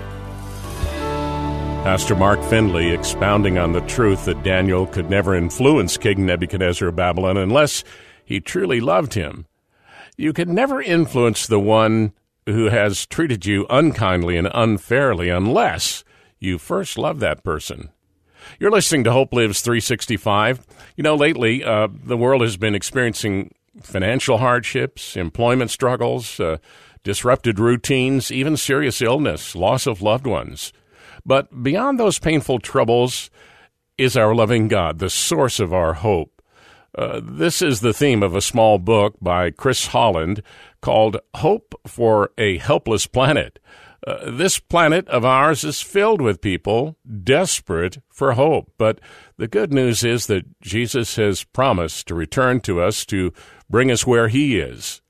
Pastor 1.85 2.15
Mark 2.15 2.43
Finley 2.45 2.91
expounding 2.91 3.57
on 3.57 3.73
the 3.73 3.81
truth 3.83 4.25
that 4.27 4.43
Daniel 4.43 4.87
could 4.87 5.09
never 5.09 5.35
influence 5.35 5.97
King 5.97 6.27
Nebuchadnezzar 6.27 6.89
of 6.89 6.97
Babylon 6.97 7.37
unless 7.37 7.83
he 8.25 8.41
truly 8.41 8.81
loved 8.81 9.15
him. 9.15 9.47
You 10.17 10.33
can 10.33 10.55
never 10.55 10.83
influence 10.83 11.47
the 11.47 11.61
one 11.61 12.13
who 12.47 12.67
has 12.67 13.07
treated 13.07 13.47
you 13.47 13.67
unkindly 13.71 14.37
and 14.37 14.51
unfairly 14.53 15.31
unless 15.31 16.05
you 16.39 16.59
first 16.59 16.99
love 16.99 17.21
that 17.21 17.43
person. 17.43 17.91
You're 18.59 18.71
listening 18.71 19.05
to 19.05 19.13
Hope 19.13 19.33
Lives 19.33 19.61
365. 19.63 20.67
You 20.97 21.05
know, 21.05 21.15
lately, 21.15 21.65
uh, 21.65 21.89
the 21.91 22.17
world 22.17 22.43
has 22.43 22.57
been 22.57 22.75
experiencing 22.75 23.55
financial 23.81 24.39
hardships, 24.39 25.17
employment 25.17 25.71
struggles, 25.71 26.41
uh, 26.41 26.59
disrupted 27.03 27.59
routines, 27.59 28.31
even 28.31 28.57
serious 28.57 29.01
illness, 29.01 29.55
loss 29.55 29.87
of 29.87 30.03
loved 30.03 30.27
ones. 30.27 30.73
But 31.25 31.63
beyond 31.63 31.99
those 31.99 32.19
painful 32.19 32.61
troubles 32.61 33.31
is 33.97 34.17
our 34.17 34.35
loving 34.35 34.69
God, 34.69 34.99
the 34.99 35.11
source 35.11 35.61
of 35.61 35.73
our 35.73 35.95
hope. 35.95 36.43
Uh, 36.97 37.21
this 37.23 37.63
is 37.63 37.81
the 37.81 37.93
theme 37.93 38.23
of 38.23 38.35
a 38.35 38.41
small 38.41 38.79
book 38.79 39.15
by 39.21 39.51
Chris 39.51 39.89
Holland 39.89 40.43
called 40.81 41.19
Hope 41.35 41.75
for 41.87 42.31
a 42.39 42.59
Helpless 42.59 43.07
Planet. 43.07 43.59
Uh, 44.07 44.31
this 44.31 44.59
planet 44.59 45.07
of 45.09 45.25
ours 45.25 45.65
is 45.65 45.83
filled 45.83 46.23
with 46.23 46.41
people 46.41 46.97
desperate 47.25 47.99
for 48.09 48.33
hope. 48.33 48.73
But 48.79 49.01
the 49.37 49.49
good 49.49 49.73
news 49.73 50.05
is 50.05 50.27
that 50.27 50.61
Jesus 50.61 51.17
has 51.17 51.45
promised 51.45 52.07
to 52.09 52.15
return 52.15 52.61
to 52.61 52.81
us 52.81 53.05
to 53.07 53.33
bring 53.69 53.91
us 53.91 54.07
where 54.07 54.29
He 54.29 54.59
is. 54.59 55.03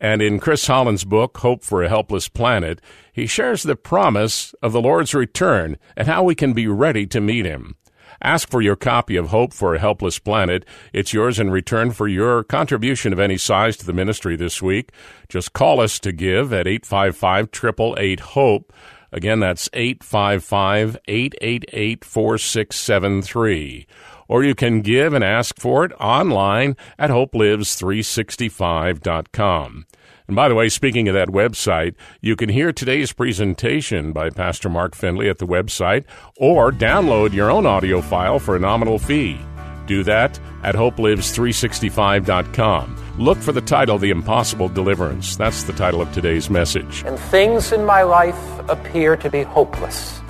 And 0.00 0.20
in 0.20 0.40
Chris 0.40 0.66
Holland's 0.66 1.04
book, 1.04 1.38
Hope 1.38 1.64
for 1.64 1.82
a 1.82 1.88
Helpless 1.88 2.28
Planet, 2.28 2.80
he 3.12 3.26
shares 3.26 3.62
the 3.62 3.76
promise 3.76 4.54
of 4.62 4.72
the 4.72 4.80
Lord's 4.80 5.14
return 5.14 5.78
and 5.96 6.06
how 6.06 6.22
we 6.22 6.34
can 6.34 6.52
be 6.52 6.66
ready 6.66 7.06
to 7.06 7.20
meet 7.20 7.46
Him. 7.46 7.76
Ask 8.22 8.50
for 8.50 8.60
your 8.60 8.76
copy 8.76 9.16
of 9.16 9.28
Hope 9.28 9.52
for 9.52 9.74
a 9.74 9.78
Helpless 9.78 10.18
Planet. 10.18 10.64
It's 10.92 11.12
yours 11.12 11.38
in 11.38 11.50
return 11.50 11.90
for 11.90 12.08
your 12.08 12.44
contribution 12.44 13.12
of 13.12 13.18
any 13.18 13.36
size 13.36 13.76
to 13.78 13.86
the 13.86 13.92
ministry 13.92 14.36
this 14.36 14.62
week. 14.62 14.92
Just 15.28 15.52
call 15.52 15.80
us 15.80 15.98
to 16.00 16.12
give 16.12 16.52
at 16.52 16.66
855 16.66 17.48
888 17.52 18.20
HOPE. 18.20 18.72
Again, 19.12 19.40
that's 19.40 19.68
855 19.72 20.98
888 21.06 22.04
4673. 22.04 23.86
Or 24.28 24.44
you 24.44 24.54
can 24.54 24.82
give 24.82 25.12
and 25.12 25.24
ask 25.24 25.58
for 25.58 25.84
it 25.84 25.90
online 26.00 26.76
at 26.98 27.10
hopelives365.com. 27.10 29.86
And 30.28 30.34
by 30.34 30.48
the 30.48 30.54
way, 30.54 30.68
speaking 30.68 31.08
of 31.08 31.14
that 31.14 31.28
website, 31.28 31.94
you 32.20 32.34
can 32.34 32.48
hear 32.48 32.72
today's 32.72 33.12
presentation 33.12 34.12
by 34.12 34.30
Pastor 34.30 34.68
Mark 34.68 34.96
Finley 34.96 35.28
at 35.28 35.38
the 35.38 35.46
website 35.46 36.04
or 36.36 36.72
download 36.72 37.32
your 37.32 37.48
own 37.50 37.64
audio 37.64 38.00
file 38.00 38.40
for 38.40 38.56
a 38.56 38.60
nominal 38.60 38.98
fee. 38.98 39.38
Do 39.86 40.02
that 40.04 40.38
at 40.64 40.74
hopelives365.com. 40.74 42.96
Look 43.18 43.38
for 43.38 43.52
the 43.52 43.60
title, 43.60 43.98
The 43.98 44.10
Impossible 44.10 44.68
Deliverance. 44.68 45.36
That's 45.36 45.62
the 45.62 45.72
title 45.72 46.02
of 46.02 46.12
today's 46.12 46.50
message. 46.50 47.04
And 47.06 47.16
things 47.18 47.72
in 47.72 47.84
my 47.84 48.02
life 48.02 48.36
appear 48.68 49.16
to 49.18 49.30
be 49.30 49.42
hopeless. 49.42 50.20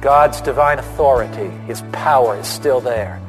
God's 0.00 0.40
divine 0.40 0.80
authority, 0.80 1.50
His 1.66 1.82
power 1.92 2.36
is 2.38 2.48
still 2.48 2.80
there. 2.80 3.20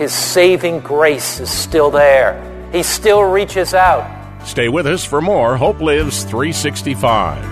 His 0.00 0.14
saving 0.14 0.80
grace 0.80 1.40
is 1.40 1.50
still 1.50 1.90
there. 1.90 2.32
He 2.72 2.82
still 2.82 3.22
reaches 3.22 3.74
out. 3.74 4.46
Stay 4.46 4.70
with 4.70 4.86
us 4.86 5.04
for 5.04 5.20
more 5.20 5.58
Hope 5.58 5.78
Lives 5.78 6.24
365. 6.24 7.44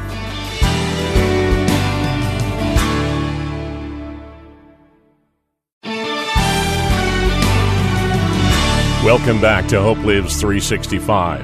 Welcome 9.04 9.42
back 9.42 9.68
to 9.68 9.82
Hope 9.82 9.98
Lives 9.98 10.40
365. 10.40 11.42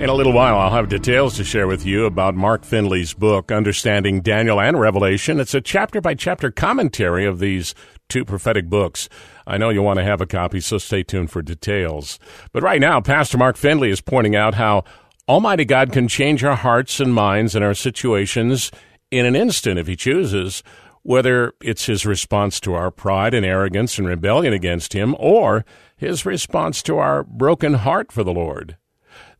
In 0.00 0.08
a 0.08 0.14
little 0.14 0.32
while, 0.32 0.58
I'll 0.58 0.72
have 0.72 0.88
details 0.88 1.36
to 1.36 1.44
share 1.44 1.68
with 1.68 1.86
you 1.86 2.06
about 2.06 2.34
Mark 2.34 2.64
Finley's 2.64 3.14
book, 3.14 3.52
Understanding 3.52 4.20
Daniel 4.20 4.60
and 4.60 4.80
Revelation. 4.80 5.38
It's 5.38 5.54
a 5.54 5.60
chapter 5.60 6.00
by 6.00 6.14
chapter 6.14 6.50
commentary 6.50 7.24
of 7.24 7.38
these 7.38 7.72
two 8.10 8.24
prophetic 8.24 8.68
books. 8.68 9.08
I 9.46 9.56
know 9.56 9.70
you'll 9.70 9.84
want 9.84 9.98
to 9.98 10.04
have 10.04 10.20
a 10.20 10.26
copy, 10.26 10.60
so 10.60 10.76
stay 10.78 11.02
tuned 11.02 11.30
for 11.30 11.40
details. 11.40 12.18
But 12.52 12.62
right 12.62 12.80
now, 12.80 13.00
Pastor 13.00 13.38
Mark 13.38 13.56
Finley 13.56 13.90
is 13.90 14.00
pointing 14.00 14.36
out 14.36 14.54
how 14.54 14.84
Almighty 15.28 15.64
God 15.64 15.92
can 15.92 16.08
change 16.08 16.44
our 16.44 16.56
hearts 16.56 17.00
and 17.00 17.14
minds 17.14 17.54
and 17.54 17.64
our 17.64 17.74
situations 17.74 18.70
in 19.10 19.24
an 19.26 19.36
instant 19.36 19.78
if 19.78 19.86
He 19.86 19.96
chooses, 19.96 20.62
whether 21.02 21.54
it's 21.62 21.86
His 21.86 22.04
response 22.04 22.60
to 22.60 22.74
our 22.74 22.90
pride 22.90 23.32
and 23.32 23.46
arrogance 23.46 23.98
and 23.98 24.06
rebellion 24.06 24.52
against 24.52 24.92
Him, 24.92 25.14
or 25.18 25.64
His 25.96 26.26
response 26.26 26.82
to 26.82 26.98
our 26.98 27.24
broken 27.24 27.74
heart 27.74 28.12
for 28.12 28.24
the 28.24 28.32
Lord. 28.32 28.76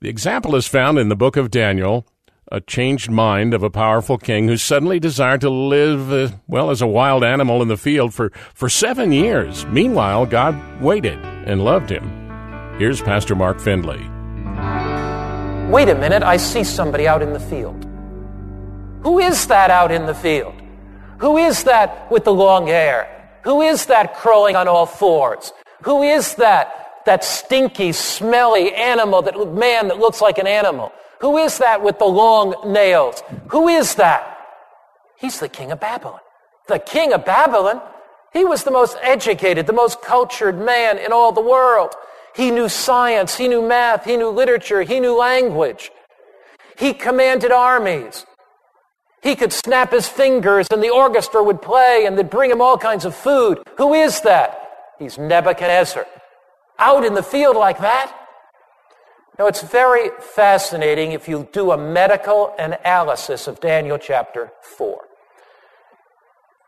The 0.01 0.09
example 0.09 0.57
is 0.57 0.67
found 0.67 0.99
in 0.99 1.09
the 1.09 1.17
book 1.17 1.37
of 1.37 1.51
Daniel, 1.51 2.07
a 2.53 2.61
changed 2.61 3.11
mind 3.11 3.55
of 3.55 3.63
a 3.63 3.71
powerful 3.71 4.19
king 4.19 4.49
who 4.49 4.57
suddenly 4.57 4.99
desired 4.99 5.41
to 5.41 5.51
live, 5.51 6.13
uh, 6.13 6.29
well, 6.49 6.71
as 6.71 6.83
a 6.83 6.87
wild 6.87 7.23
animal 7.23 7.63
in 7.63 7.69
the 7.69 7.77
field 7.77 8.13
for, 8.13 8.31
for 8.55 8.69
seven 8.69 9.13
years. 9.13 9.65
Meanwhile, 9.67 10.27
God 10.27 10.83
waited 10.83 11.19
and 11.47 11.65
loved 11.65 11.91
him. 11.91 12.11
Here's 12.77 13.01
Pastor 13.01 13.37
Mark 13.37 13.61
Finley. 13.61 14.01
Wait 15.71 15.89
a 15.89 15.95
minute, 15.95 16.25
I 16.25 16.37
see 16.39 16.65
somebody 16.65 17.07
out 17.07 17.23
in 17.23 17.33
the 17.33 17.39
field. 17.39 17.87
Who 19.03 19.21
is 19.21 19.47
that 19.47 19.71
out 19.71 19.93
in 19.93 20.07
the 20.07 20.15
field? 20.15 20.55
Who 21.19 21.37
is 21.37 21.63
that 21.65 22.11
with 22.11 22.25
the 22.25 22.33
long 22.33 22.67
hair? 22.67 23.09
Who 23.45 23.63
is 23.63 23.87
that 23.87 24.17
crawling 24.17 24.57
on 24.57 24.67
all 24.67 24.87
fours? 24.87 25.53
Who 25.83 26.03
is 26.03 26.35
that, 26.35 27.03
that 27.07 27.23
stinky, 27.23 27.93
smelly 27.93 28.75
animal, 28.75 29.23
that 29.23 29.55
man 29.55 29.87
that 29.89 29.99
looks 29.99 30.21
like 30.21 30.39
an 30.39 30.49
animal? 30.49 30.93
Who 31.21 31.37
is 31.37 31.59
that 31.59 31.83
with 31.83 31.99
the 31.99 32.07
long 32.07 32.55
nails? 32.67 33.23
Who 33.49 33.69
is 33.69 33.97
that? 33.97 34.39
He's 35.19 35.39
the 35.39 35.49
king 35.49 35.71
of 35.71 35.81
Babylon. 35.81 36.21
The 36.67 36.79
king 36.79 37.13
of 37.13 37.25
Babylon? 37.25 37.83
He 38.33 38.45
was 38.45 38.65
the 38.65 38.71
most 38.71 38.97
educated, 39.03 39.67
the 39.67 39.73
most 39.73 40.01
cultured 40.03 40.59
man 40.59 40.99
in 40.99 41.13
all 41.13 41.33
the 41.33 41.41
world. 41.41 41.95
He 42.35 42.51
knew 42.51 42.69
science, 42.69 43.37
he 43.37 43.49
knew 43.49 43.61
math, 43.61 44.05
he 44.05 44.17
knew 44.17 44.31
literature, 44.31 44.83
he 44.83 45.01
knew 45.01 45.17
language. 45.17 45.91
He 46.79 46.95
commanded 46.95 47.51
armies. 47.53 48.25
He 49.23 49.37
could 49.37 49.53
snap 49.53 49.93
his 49.93 50.09
fingers 50.09 50.69
and 50.71 50.83
the 50.83 50.89
orchestra 50.91 51.43
would 51.43 51.61
play 51.61 52.07
and 52.07 52.17
they'd 52.17 52.31
bring 52.31 52.51
him 52.51 52.63
all 52.63 52.79
kinds 52.79 53.05
of 53.05 53.15
food. 53.15 53.59
Who 53.77 53.93
is 53.93 54.23
that? 54.23 54.59
He's 54.99 55.19
Nebuchadnezzar. 55.19 56.07
Out 56.79 57.05
in 57.05 57.13
the 57.13 57.23
field 57.23 57.57
like 57.57 57.81
that? 57.81 58.17
Now, 59.39 59.47
it's 59.47 59.63
very 59.63 60.11
fascinating 60.21 61.13
if 61.13 61.29
you 61.29 61.49
do 61.53 61.71
a 61.73 61.79
medical 61.79 62.55
analysis 62.59 63.47
of 63.47 63.61
Daniel 63.61 63.99
chapter 63.99 64.53
4. 64.63 65.07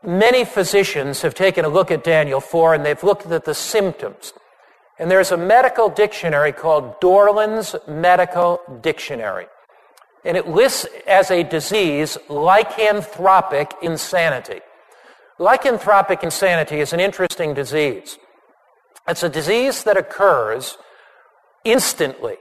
many 0.02 0.45
physicians 0.45 1.23
have 1.23 1.35
taken 1.35 1.64
a 1.64 1.69
look 1.69 1.90
at 1.90 2.04
Daniel 2.04 2.40
4 2.40 2.75
and 2.75 2.85
they've 2.85 3.02
looked 3.02 3.26
at 3.26 3.45
the 3.45 3.54
symptoms. 3.54 4.33
And 4.99 5.11
there's 5.11 5.33
a 5.33 5.37
medical 5.37 5.88
dictionary 5.88 6.52
called 6.52 7.00
Dorland's 7.00 7.75
Medical 7.88 8.61
Dictionary. 8.81 9.47
And 10.25 10.37
it 10.37 10.49
lists 10.49 10.87
as 11.07 11.31
a 11.31 11.42
disease 11.42 12.16
lycanthropic 12.28 13.73
insanity. 13.83 14.61
Lycanthropic 15.38 16.23
insanity 16.23 16.81
is 16.81 16.92
an 16.92 17.00
interesting 17.00 17.54
disease. 17.54 18.19
It's 19.09 19.25
a 19.25 19.28
disease 19.28 19.83
that 19.85 19.97
occurs 19.97 20.78
instantly, 21.64 22.37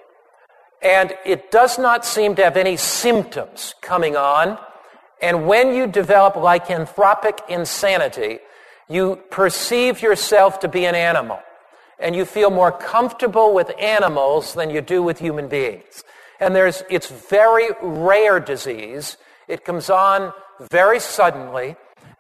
and 0.82 1.14
it 1.26 1.52
does 1.52 1.78
not 1.78 2.06
seem 2.06 2.36
to 2.36 2.44
have 2.44 2.58
any 2.58 2.78
symptoms 2.78 3.76
coming 3.82 4.16
on. 4.16 4.58
And 5.22 5.48
when 5.48 5.76
you 5.76 5.86
develop 5.86 6.34
lycanthropic 6.34 7.48
insanity, 7.48 8.40
you 8.90 9.18
perceive 9.30 10.02
yourself 10.02 10.60
to 10.62 10.68
be 10.68 10.86
an 10.86 10.96
animal, 10.96 11.40
and 12.00 12.16
you 12.16 12.26
feel 12.26 12.50
more 12.50 12.72
comfortable 12.72 13.54
with 13.54 13.72
animals 13.80 14.54
than 14.54 14.70
you 14.70 14.82
do 14.82 15.04
with 15.04 15.20
human 15.20 15.48
beings. 15.48 16.04
And 16.40 16.56
there's, 16.56 16.84
it's 16.90 17.08
very 17.08 17.70
rare 17.82 18.40
disease. 18.40 19.18
It 19.48 19.64
comes 19.64 19.90
on 19.90 20.34
very 20.60 21.00
suddenly. 21.00 21.76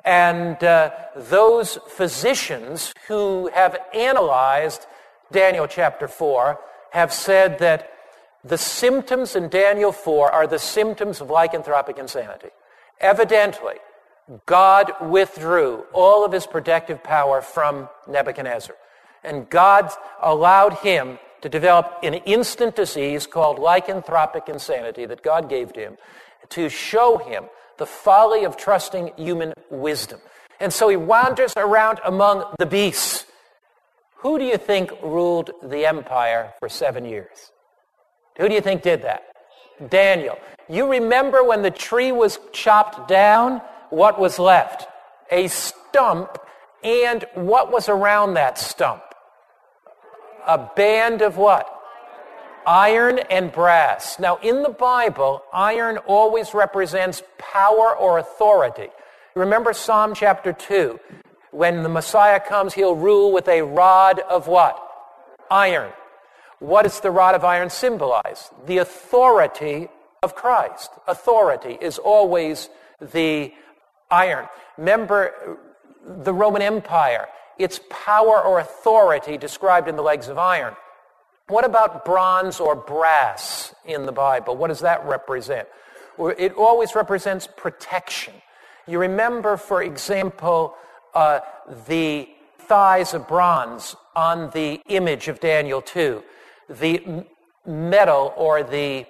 And 0.06 0.64
uh, 0.64 0.92
those 1.16 1.78
physicians 1.90 2.94
who 3.08 3.50
have 3.54 3.78
analyzed 3.94 4.86
Daniel 5.32 5.68
chapter 5.68 6.08
4 6.08 6.60
have 6.92 7.12
said 7.12 7.60
that 7.60 7.91
the 8.44 8.58
symptoms 8.58 9.36
in 9.36 9.50
Daniel 9.50 9.92
4 9.92 10.32
are 10.32 10.48
the 10.48 10.60
symptoms 10.60 11.22
of 11.22 11.28
lycanthropic 11.28 12.00
insanity. 12.00 12.50
Evidently, 13.00 13.76
God 14.46 14.92
withdrew 15.02 15.86
all 15.94 16.26
of 16.26 16.32
his 16.32 16.48
protective 16.48 17.04
power 17.04 17.42
from 17.42 17.90
Nebuchadnezzar. 18.08 18.76
And 19.24 19.50
God 19.50 19.92
allowed 20.22 20.74
him 20.76 21.20
to 21.42 21.50
develop 21.50 21.98
an 22.04 22.16
instant 22.16 22.76
disease 22.76 23.28
called 23.28 23.58
lycanthropic 23.58 24.48
insanity 24.48 25.06
that 25.06 25.24
God 25.24 25.50
gave 25.50 25.74
to 25.74 25.80
him 25.80 25.98
to 26.50 26.70
show 26.70 27.18
him 27.18 27.46
the 27.78 27.86
folly 27.86 28.44
of 28.44 28.58
trusting 28.58 29.12
human 29.18 29.54
wisdom. 29.70 30.20
And 30.60 30.72
so 30.72 30.90
he 30.90 30.98
wanders 30.98 31.54
around 31.58 32.00
among 32.06 32.46
the 32.60 32.66
beasts. 32.66 33.26
Who 34.18 34.38
do 34.38 34.46
you 34.46 34.58
think 34.58 34.92
ruled 35.02 35.52
the 35.64 35.86
empire 35.86 36.54
for 36.60 36.70
seven 36.70 37.06
years? 37.06 37.52
Who 38.42 38.50
do 38.50 38.56
you 38.56 38.62
think 38.62 38.82
did 38.82 39.04
that? 39.04 39.24
Daniel. 39.90 40.38
You 40.68 40.90
remember 40.90 41.44
when 41.44 41.62
the 41.62 41.72
tree 41.72 42.12
was 42.12 42.40
chopped 42.52 43.08
down? 43.08 43.62
What 43.90 44.20
was 44.20 44.40
left? 44.40 44.88
A 45.32 45.48
stump. 45.48 46.38
And 46.84 47.24
what 47.36 47.72
was 47.72 47.88
around 47.88 48.34
that 48.34 48.58
stump? 48.58 49.04
A 50.48 50.58
band 50.76 51.22
of 51.22 51.38
what? 51.38 51.78
iron 52.66 53.20
and 53.30 53.52
brass. 53.52 54.20
Now, 54.20 54.38
in 54.38 54.62
the 54.62 54.70
Bible, 54.70 55.44
iron 55.54 55.98
always 56.00 56.54
represents 56.54 57.24
power 57.38 57.96
or 57.96 58.20
authority. 58.20 58.90
Remember 59.36 59.74
Psalm 59.74 60.14
chapter 60.14 60.54
2. 60.54 61.00
When 61.52 61.84
the 61.84 61.90
Messiah 61.90 62.40
comes, 62.40 62.74
he'll 62.74 62.96
rule 62.96 63.32
with 63.32 63.48
a 63.48 63.62
rod 63.62 64.20
of 64.20 64.48
what? 64.48 64.78
Iron. 65.50 65.92
What 66.62 66.84
does 66.84 67.00
the 67.00 67.10
rod 67.10 67.34
of 67.34 67.44
iron 67.44 67.72
symbolize? 67.72 68.52
The 68.68 68.78
authority 68.78 69.90
of 70.22 70.36
Christ. 70.36 70.92
Authority 71.08 71.76
is 71.82 71.98
always 71.98 72.70
the 73.02 73.52
iron. 74.12 74.46
Remember 74.78 75.58
the 76.06 76.32
Roman 76.32 76.62
Empire. 76.62 77.28
Its 77.58 77.80
power 77.90 78.40
or 78.40 78.60
authority 78.60 79.40
described 79.40 79.88
in 79.88 79.96
the 79.96 80.04
legs 80.04 80.28
of 80.28 80.38
iron. 80.38 80.76
What 81.48 81.66
about 81.66 82.06
bronze 82.06 82.60
or 82.60 82.76
brass 82.76 83.74
in 83.84 84.06
the 84.06 84.12
Bible? 84.12 84.56
What 84.56 84.68
does 84.68 84.82
that 84.82 85.04
represent? 85.08 85.68
It 86.38 86.54
always 86.54 86.94
represents 86.94 87.48
protection. 87.58 88.36
You 88.86 89.00
remember, 89.00 89.58
for 89.58 89.82
example, 89.82 90.76
uh, 91.16 91.40
the 91.88 92.30
thighs 92.60 93.16
of 93.16 93.28
bronze 93.28 93.96
on 94.16 94.52
the 94.52 94.80
image 94.88 95.28
of 95.28 95.40
Daniel 95.40 95.82
2, 95.82 96.24
the 96.80 97.26
metal 97.66 98.34
or 98.36 98.64
the 98.64 99.06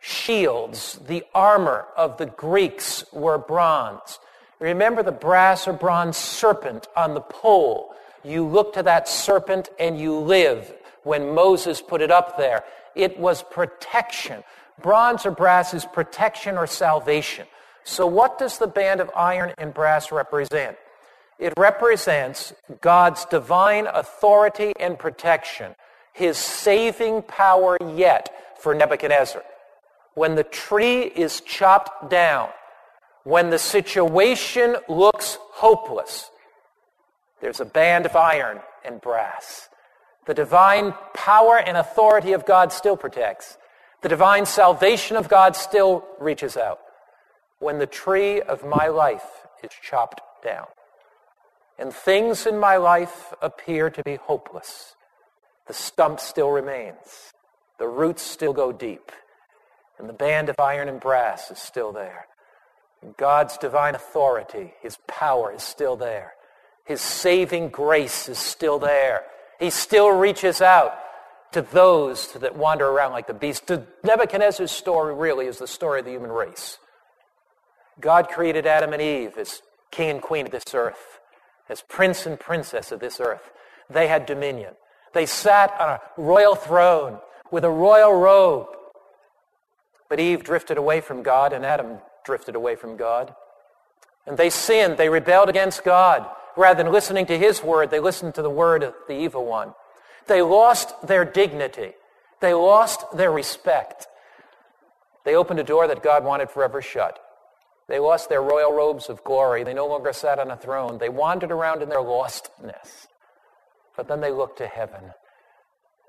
shields, 0.00 0.98
the 1.06 1.24
armor 1.34 1.86
of 1.96 2.16
the 2.16 2.26
Greeks 2.26 3.04
were 3.12 3.38
bronze. 3.38 4.18
Remember 4.58 5.02
the 5.02 5.12
brass 5.12 5.66
or 5.68 5.72
bronze 5.72 6.16
serpent 6.16 6.88
on 6.96 7.14
the 7.14 7.20
pole. 7.20 7.94
You 8.22 8.46
look 8.46 8.74
to 8.74 8.82
that 8.82 9.08
serpent 9.08 9.70
and 9.78 9.98
you 9.98 10.18
live 10.18 10.74
when 11.02 11.34
Moses 11.34 11.80
put 11.80 12.02
it 12.02 12.10
up 12.10 12.36
there. 12.36 12.64
It 12.94 13.18
was 13.18 13.42
protection. 13.42 14.42
Bronze 14.82 15.24
or 15.24 15.30
brass 15.30 15.72
is 15.74 15.84
protection 15.84 16.56
or 16.56 16.66
salvation. 16.66 17.46
So, 17.84 18.06
what 18.06 18.38
does 18.38 18.58
the 18.58 18.66
band 18.66 19.00
of 19.00 19.10
iron 19.16 19.54
and 19.56 19.72
brass 19.72 20.12
represent? 20.12 20.76
It 21.38 21.54
represents 21.56 22.52
God's 22.82 23.24
divine 23.24 23.86
authority 23.86 24.74
and 24.78 24.98
protection, 24.98 25.74
his 26.12 26.36
saving 26.36 27.22
power 27.22 27.76
yet 27.94 28.58
for 28.60 28.74
Nebuchadnezzar. 28.74 29.42
When 30.14 30.34
the 30.34 30.44
tree 30.44 31.02
is 31.02 31.40
chopped 31.40 32.10
down, 32.10 32.48
when 33.24 33.50
the 33.50 33.58
situation 33.58 34.76
looks 34.88 35.38
hopeless, 35.40 36.30
there's 37.40 37.60
a 37.60 37.64
band 37.64 38.06
of 38.06 38.16
iron 38.16 38.60
and 38.84 39.00
brass 39.00 39.70
the 40.30 40.34
divine 40.34 40.94
power 41.12 41.58
and 41.58 41.76
authority 41.76 42.34
of 42.34 42.46
God 42.46 42.72
still 42.72 42.96
protects. 42.96 43.58
The 44.02 44.08
divine 44.08 44.46
salvation 44.46 45.16
of 45.16 45.28
God 45.28 45.56
still 45.56 46.04
reaches 46.20 46.56
out. 46.56 46.78
When 47.58 47.80
the 47.80 47.86
tree 47.86 48.40
of 48.40 48.64
my 48.64 48.86
life 48.86 49.26
is 49.64 49.70
chopped 49.82 50.20
down 50.44 50.66
and 51.80 51.92
things 51.92 52.46
in 52.46 52.58
my 52.58 52.76
life 52.76 53.34
appear 53.42 53.90
to 53.90 54.02
be 54.04 54.14
hopeless, 54.14 54.94
the 55.70 55.74
stump 55.74 56.18
still 56.18 56.50
remains. 56.50 57.32
The 57.78 57.86
roots 57.86 58.22
still 58.22 58.52
go 58.52 58.72
deep. 58.72 59.12
And 60.00 60.08
the 60.08 60.12
band 60.12 60.48
of 60.48 60.58
iron 60.58 60.88
and 60.88 60.98
brass 60.98 61.48
is 61.52 61.60
still 61.60 61.92
there. 61.92 62.26
God's 63.16 63.56
divine 63.56 63.94
authority, 63.94 64.74
his 64.82 64.98
power 65.06 65.52
is 65.52 65.62
still 65.62 65.94
there. 65.94 66.32
His 66.84 67.00
saving 67.00 67.68
grace 67.68 68.28
is 68.28 68.36
still 68.36 68.80
there. 68.80 69.22
He 69.60 69.70
still 69.70 70.10
reaches 70.10 70.60
out 70.60 70.98
to 71.52 71.62
those 71.62 72.32
that 72.32 72.56
wander 72.56 72.88
around 72.88 73.12
like 73.12 73.28
the 73.28 73.32
beast. 73.32 73.70
Nebuchadnezzar's 74.02 74.72
story 74.72 75.14
really 75.14 75.46
is 75.46 75.58
the 75.58 75.68
story 75.68 76.00
of 76.00 76.04
the 76.04 76.10
human 76.10 76.32
race. 76.32 76.78
God 78.00 78.28
created 78.28 78.66
Adam 78.66 78.92
and 78.92 79.00
Eve 79.00 79.38
as 79.38 79.62
king 79.92 80.10
and 80.10 80.20
queen 80.20 80.46
of 80.46 80.50
this 80.50 80.74
earth, 80.74 81.20
as 81.68 81.80
prince 81.82 82.26
and 82.26 82.40
princess 82.40 82.90
of 82.90 82.98
this 82.98 83.20
earth. 83.20 83.52
They 83.88 84.08
had 84.08 84.26
dominion. 84.26 84.74
They 85.12 85.26
sat 85.26 85.74
on 85.80 85.88
a 85.88 86.00
royal 86.16 86.54
throne 86.54 87.18
with 87.50 87.64
a 87.64 87.70
royal 87.70 88.14
robe. 88.14 88.68
But 90.08 90.20
Eve 90.20 90.44
drifted 90.44 90.78
away 90.78 91.00
from 91.00 91.22
God, 91.22 91.52
and 91.52 91.64
Adam 91.64 91.98
drifted 92.24 92.54
away 92.54 92.76
from 92.76 92.96
God. 92.96 93.34
And 94.26 94.36
they 94.36 94.50
sinned. 94.50 94.96
They 94.96 95.08
rebelled 95.08 95.48
against 95.48 95.84
God. 95.84 96.28
Rather 96.56 96.82
than 96.82 96.92
listening 96.92 97.26
to 97.26 97.38
his 97.38 97.62
word, 97.62 97.90
they 97.90 98.00
listened 98.00 98.34
to 98.34 98.42
the 98.42 98.50
word 98.50 98.82
of 98.82 98.94
the 99.08 99.18
evil 99.18 99.46
one. 99.46 99.74
They 100.26 100.42
lost 100.42 101.06
their 101.06 101.24
dignity. 101.24 101.92
They 102.40 102.54
lost 102.54 103.16
their 103.16 103.30
respect. 103.30 104.06
They 105.24 105.34
opened 105.34 105.60
a 105.60 105.64
door 105.64 105.86
that 105.86 106.02
God 106.02 106.24
wanted 106.24 106.50
forever 106.50 106.82
shut. 106.82 107.18
They 107.88 107.98
lost 107.98 108.28
their 108.28 108.42
royal 108.42 108.72
robes 108.72 109.08
of 109.08 109.24
glory. 109.24 109.64
They 109.64 109.74
no 109.74 109.86
longer 109.86 110.12
sat 110.12 110.38
on 110.38 110.50
a 110.50 110.56
throne. 110.56 110.98
They 110.98 111.08
wandered 111.08 111.50
around 111.50 111.82
in 111.82 111.88
their 111.88 111.98
lostness. 111.98 113.08
But 113.96 114.08
then 114.08 114.20
they 114.20 114.30
looked 114.30 114.58
to 114.58 114.66
heaven 114.66 115.12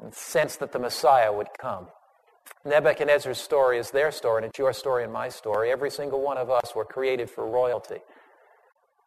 and 0.01 0.13
sensed 0.13 0.59
that 0.59 0.71
the 0.71 0.79
Messiah 0.79 1.31
would 1.31 1.49
come. 1.59 1.87
Nebuchadnezzar's 2.65 3.39
story 3.39 3.77
is 3.77 3.91
their 3.91 4.11
story, 4.11 4.43
and 4.43 4.45
it's 4.47 4.59
your 4.59 4.73
story 4.73 5.03
and 5.03 5.13
my 5.13 5.29
story. 5.29 5.71
Every 5.71 5.89
single 5.89 6.21
one 6.21 6.37
of 6.37 6.49
us 6.49 6.75
were 6.75 6.85
created 6.85 7.29
for 7.29 7.47
royalty. 7.47 7.99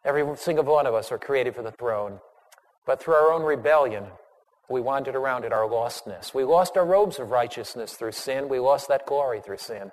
Every 0.03 0.35
single 0.37 0.65
one 0.65 0.85
of 0.85 0.93
us 0.93 1.11
are 1.11 1.17
created 1.17 1.55
for 1.55 1.63
the 1.63 1.71
throne. 1.71 2.19
But 2.85 3.01
through 3.01 3.15
our 3.15 3.31
own 3.31 3.43
rebellion, 3.43 4.05
we 4.69 4.81
wandered 4.81 5.15
around 5.15 5.45
in 5.45 5.53
our 5.53 5.67
lostness. 5.67 6.33
We 6.33 6.43
lost 6.43 6.77
our 6.77 6.85
robes 6.85 7.19
of 7.19 7.31
righteousness 7.31 7.93
through 7.93 8.11
sin. 8.11 8.49
We 8.49 8.59
lost 8.59 8.87
that 8.89 9.05
glory 9.05 9.41
through 9.41 9.57
sin. 9.57 9.91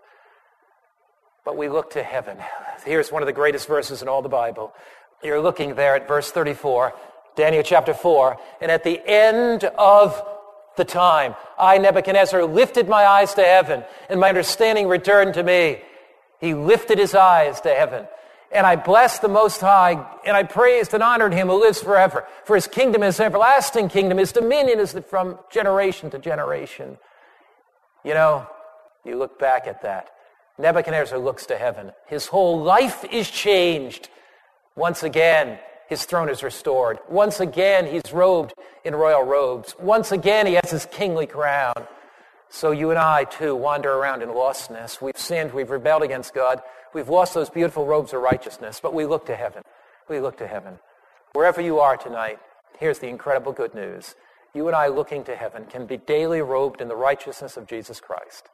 But 1.45 1.57
we 1.57 1.69
look 1.69 1.91
to 1.93 2.03
heaven. 2.03 2.39
Here's 2.85 3.11
one 3.11 3.23
of 3.23 3.27
the 3.27 3.33
greatest 3.33 3.69
verses 3.69 4.03
in 4.03 4.09
all 4.09 4.23
the 4.23 4.29
Bible. 4.29 4.73
You're 5.23 5.41
looking 5.41 5.75
there 5.75 5.95
at 5.95 6.09
verse 6.09 6.31
34, 6.31 6.95
Daniel 7.37 7.63
chapter 7.63 7.95
4. 7.95 8.37
And 8.61 8.71
at 8.71 8.85
the 8.85 9.01
end 9.07 9.65
of 9.65 10.23
the 10.77 10.85
time, 10.85 11.35
I, 11.59 11.79
Nebuchadnezzar, 11.79 12.45
lifted 12.45 12.89
my 12.89 13.05
eyes 13.05 13.35
to 13.35 13.43
heaven, 13.43 13.85
and 14.09 14.21
my 14.21 14.29
understanding 14.29 14.89
returned 14.89 15.35
to 15.35 15.43
me. 15.43 15.83
He 16.41 16.55
lifted 16.55 16.99
his 16.99 17.15
eyes 17.15 17.61
to 17.61 17.69
heaven 17.69 18.09
And 18.51 18.67
I 18.67 18.77
blessed 18.77 19.23
the 19.23 19.29
Most 19.29 19.61
High, 19.61 20.05
and 20.27 20.37
I 20.37 20.43
praised 20.43 20.93
and 20.93 21.03
honored 21.03 21.33
him 21.33 21.49
who 21.49 21.61
lives 21.61 21.81
forever. 21.81 22.27
For 22.45 22.55
his 22.55 22.67
kingdom 22.67 23.03
is 23.03 23.19
an 23.19 23.27
everlasting 23.27 23.89
kingdom, 23.89 24.19
his 24.19 24.33
dominion 24.33 24.79
is 24.79 24.99
from 25.09 25.39
generation 25.51 26.11
to 26.11 26.19
generation. 26.19 26.99
You 28.05 28.15
know, 28.15 28.47
you 29.05 29.17
look 29.17 29.39
back 29.39 29.67
at 29.67 29.83
that. 29.83 30.11
Nebuchadnezzar 30.59 31.19
looks 31.19 31.47
to 31.47 31.57
heaven. 31.57 31.93
His 32.07 32.27
whole 32.27 32.61
life 32.63 33.05
is 33.11 33.31
changed. 33.31 34.11
Once 34.77 35.03
again, 35.03 35.59
his 35.93 36.05
throne 36.05 36.29
is 36.29 36.43
restored. 36.43 36.99
Once 37.09 37.39
again, 37.39 37.87
he's 37.87 38.13
robed 38.13 38.55
in 38.83 38.95
royal 38.95 39.23
robes. 39.23 39.77
Once 39.79 40.11
again, 40.11 40.47
he 40.47 40.55
has 40.55 40.71
his 40.71 40.87
kingly 40.87 41.27
crown. 41.27 41.75
So 42.49 42.71
you 42.71 42.91
and 42.91 42.99
I, 42.99 43.25
too, 43.25 43.55
wander 43.55 43.93
around 43.93 44.23
in 44.23 44.31
lostness. 44.31 45.01
We've 45.01 45.17
sinned. 45.17 45.53
We've 45.53 45.71
rebelled 45.71 46.03
against 46.03 46.35
God. 46.35 46.63
We've 46.95 47.09
lost 47.09 47.35
those 47.35 47.51
beautiful 47.51 47.87
robes 47.87 48.13
of 48.13 48.23
righteousness, 48.23 48.81
but 48.83 48.95
we 48.95 49.05
look 49.07 49.27
to 49.27 49.37
heaven. 49.37 49.63
We 50.09 50.19
look 50.19 50.39
to 50.39 50.47
heaven. 50.47 50.79
Wherever 51.35 51.61
you 51.61 51.79
are 51.79 51.97
tonight, 51.97 52.39
here's 52.79 52.99
the 52.99 53.09
incredible 53.09 53.53
good 53.53 53.75
news. 53.75 54.15
You 54.55 54.67
and 54.69 54.77
I, 54.77 54.89
looking 54.89 55.25
to 55.25 55.37
heaven, 55.37 55.67
can 55.67 55.87
be 55.87 55.99
daily 55.99 56.41
robed 56.41 56.81
in 56.81 56.89
the 56.89 56.97
righteousness 56.97 57.57
of 57.57 57.67
Jesus 57.67 58.01
Christ. 58.01 58.49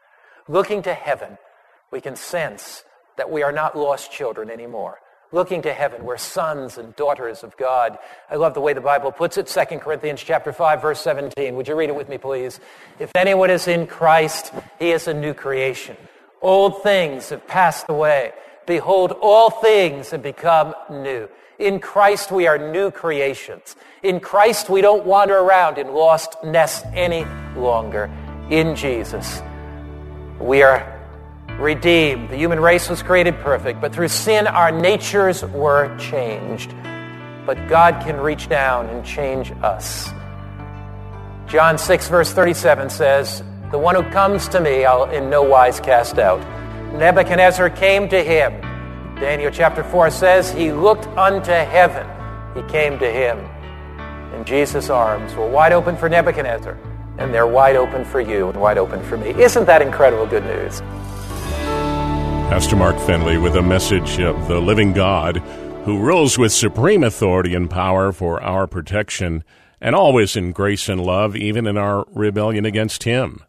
Looking 0.48 0.83
to 0.83 0.94
heaven, 0.94 1.38
we 1.92 2.01
can 2.01 2.16
sense 2.16 2.85
that 3.16 3.31
we 3.31 3.42
are 3.42 3.53
not 3.53 3.77
lost 3.77 4.12
children 4.12 4.51
anymore. 4.51 4.98
Looking 5.31 5.61
to 5.62 5.75
heaven, 5.75 6.05
we're 6.05 6.17
sons 6.17 6.79
and 6.79 6.97
daughters 6.97 7.43
of 7.43 7.55
God. 7.59 7.99
I 8.31 8.37
love 8.37 8.55
the 8.55 8.62
way 8.62 8.73
the 8.73 8.81
Bible 8.81 9.12
puts 9.12 9.37
it. 9.37 9.47
2 9.47 9.79
Corinthians 9.79 10.23
chapter 10.23 10.55
5, 10.55 10.81
verse 10.81 11.01
17. 11.03 11.55
Would 11.55 11.69
you 11.69 11.75
read 11.75 11.91
it 11.91 11.97
with 11.97 12.09
me, 12.09 12.17
please? 12.17 12.61
If 12.99 13.11
anyone 13.14 13.51
is 13.51 13.69
in 13.69 13.87
Christ, 13.87 14.55
he 14.79 14.91
is 14.91 15.07
a 15.07 15.12
new 15.12 15.35
creation. 15.35 15.99
Old 16.41 16.83
things 16.83 17.29
have 17.29 17.47
passed 17.47 17.87
away. 17.91 18.33
Behold, 18.67 19.12
all 19.21 19.51
things 19.51 20.11
have 20.12 20.23
become 20.23 20.75
new. 20.91 21.29
In 21.59 21.79
Christ, 21.79 22.31
we 22.31 22.47
are 22.47 22.57
new 22.57 22.91
creations. 22.91 23.77
In 24.03 24.21
Christ, 24.21 24.71
we 24.71 24.81
don't 24.81 25.05
wander 25.05 25.37
around 25.37 25.77
in 25.77 25.93
lost 25.93 26.37
nests 26.43 26.87
any 26.95 27.27
longer. 27.55 28.11
In 28.49 28.75
Jesus, 28.77 29.43
we 30.41 30.62
are 30.62 30.98
redeemed. 31.59 32.31
The 32.31 32.37
human 32.37 32.61
race 32.61 32.88
was 32.88 33.03
created 33.03 33.38
perfect, 33.40 33.81
but 33.81 33.92
through 33.92 34.09
sin, 34.09 34.47
our 34.47 34.71
natures 34.71 35.44
were 35.44 35.97
changed. 35.99 36.75
But 37.44 37.68
God 37.68 38.03
can 38.03 38.16
reach 38.16 38.49
down 38.49 38.87
and 38.87 39.05
change 39.05 39.53
us. 39.62 40.11
John 41.49 41.79
6, 41.79 42.09
verse 42.09 42.33
37 42.33 42.90
says, 42.90 43.42
The 43.71 43.79
one 43.79 43.94
who 43.94 44.03
comes 44.11 44.49
to 44.49 44.61
me, 44.61 44.85
I'll 44.85 45.11
in 45.11 45.31
no 45.31 45.42
wise 45.42 45.81
cast 45.81 46.18
out. 46.18 46.40
Nebuchadnezzar 46.92 47.71
came 47.71 48.09
to 48.11 48.23
him. 48.23 48.61
Daniel 49.16 49.51
chapter 49.51 49.83
4 49.83 50.11
says, 50.11 50.53
He 50.53 50.73
looked 50.73 51.07
unto 51.18 51.51
heaven. 51.51 52.07
He 52.55 52.62
came 52.71 52.99
to 52.99 53.11
him. 53.11 53.38
And 54.35 54.47
Jesus' 54.47 54.90
arms 54.90 55.35
were 55.35 55.49
wide 55.49 55.73
open 55.73 55.97
for 55.97 56.09
Nebuchadnezzar, 56.09 56.79
and 57.18 57.35
they're 57.35 57.47
wide 57.47 57.77
open 57.77 58.05
for 58.05 58.21
you 58.21 58.49
and 58.49 58.61
wide 58.61 58.79
open 58.79 59.03
for 59.03 59.16
me. 59.16 59.31
Isn't 59.31 59.64
that 59.64 59.83
incredible 59.83 60.27
good 60.27 60.44
news? 60.44 60.83
Pastor 62.49 62.77
Mark 62.77 62.99
Finley 63.01 63.37
with 63.37 63.57
a 63.57 63.63
message 63.63 64.19
of 64.21 64.49
the 64.49 64.59
living 64.59 64.95
God 64.95 65.37
who 65.85 66.01
rules 66.01 66.39
with 66.39 66.51
supreme 66.51 67.05
authority 67.05 67.55
and 67.55 67.69
power 67.69 68.11
for 68.11 68.43
our 68.43 68.67
protection 68.67 69.45
and 69.83 69.95
always 69.95 70.35
in 70.35 70.53
grace 70.53 70.89
and 70.89 70.99
love, 70.99 71.37
even 71.37 71.67
in 71.67 71.77
our 71.77 72.07
rebellion 72.09 72.65
against 72.65 73.03
Him. 73.03 73.43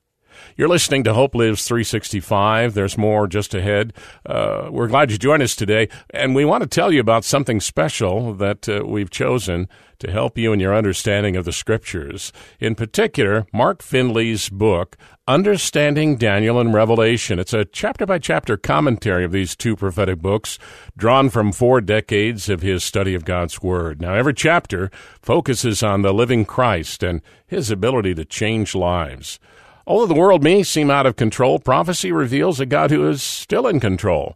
You're 0.59 0.67
listening 0.67 1.05
to 1.05 1.13
Hope 1.13 1.35
Lives 1.35 1.65
365. 1.65 2.73
There's 2.73 2.97
more 2.97 3.27
just 3.27 3.55
ahead. 3.55 3.93
Uh, 4.25 4.67
we're 4.69 4.89
glad 4.89 5.09
you 5.09 5.17
joined 5.17 5.41
us 5.41 5.55
today, 5.55 5.87
and 6.09 6.35
we 6.35 6.43
want 6.43 6.63
to 6.63 6.67
tell 6.67 6.91
you 6.91 6.99
about 6.99 7.23
something 7.23 7.61
special 7.61 8.33
that 8.33 8.67
uh, 8.67 8.83
we've 8.85 9.09
chosen 9.09 9.69
to 9.99 10.11
help 10.11 10.37
you 10.37 10.51
in 10.51 10.59
your 10.59 10.75
understanding 10.75 11.37
of 11.37 11.45
the 11.45 11.53
Scriptures. 11.53 12.33
In 12.59 12.75
particular, 12.75 13.47
Mark 13.53 13.81
Finley's 13.81 14.49
book, 14.49 14.97
Understanding 15.29 16.17
Daniel 16.17 16.59
and 16.59 16.73
Revelation. 16.73 17.39
It's 17.39 17.53
a 17.53 17.63
chapter 17.63 18.05
by 18.05 18.19
chapter 18.19 18.57
commentary 18.57 19.23
of 19.23 19.31
these 19.31 19.55
two 19.55 19.77
prophetic 19.77 20.19
books, 20.19 20.59
drawn 20.97 21.29
from 21.29 21.53
four 21.53 21.79
decades 21.79 22.49
of 22.49 22.61
his 22.61 22.83
study 22.83 23.15
of 23.15 23.23
God's 23.23 23.61
Word. 23.61 24.01
Now, 24.01 24.13
every 24.13 24.33
chapter 24.33 24.91
focuses 25.21 25.83
on 25.83 26.01
the 26.01 26.13
living 26.13 26.43
Christ 26.43 27.01
and 27.01 27.21
his 27.47 27.71
ability 27.71 28.13
to 28.15 28.25
change 28.25 28.75
lives. 28.75 29.39
Although 29.87 30.07
the 30.07 30.19
world 30.19 30.43
may 30.43 30.63
seem 30.63 30.91
out 30.91 31.05
of 31.05 31.15
control, 31.15 31.59
prophecy 31.59 32.11
reveals 32.11 32.59
a 32.59 32.65
God 32.65 32.91
who 32.91 33.07
is 33.07 33.23
still 33.23 33.67
in 33.67 33.79
control. 33.79 34.35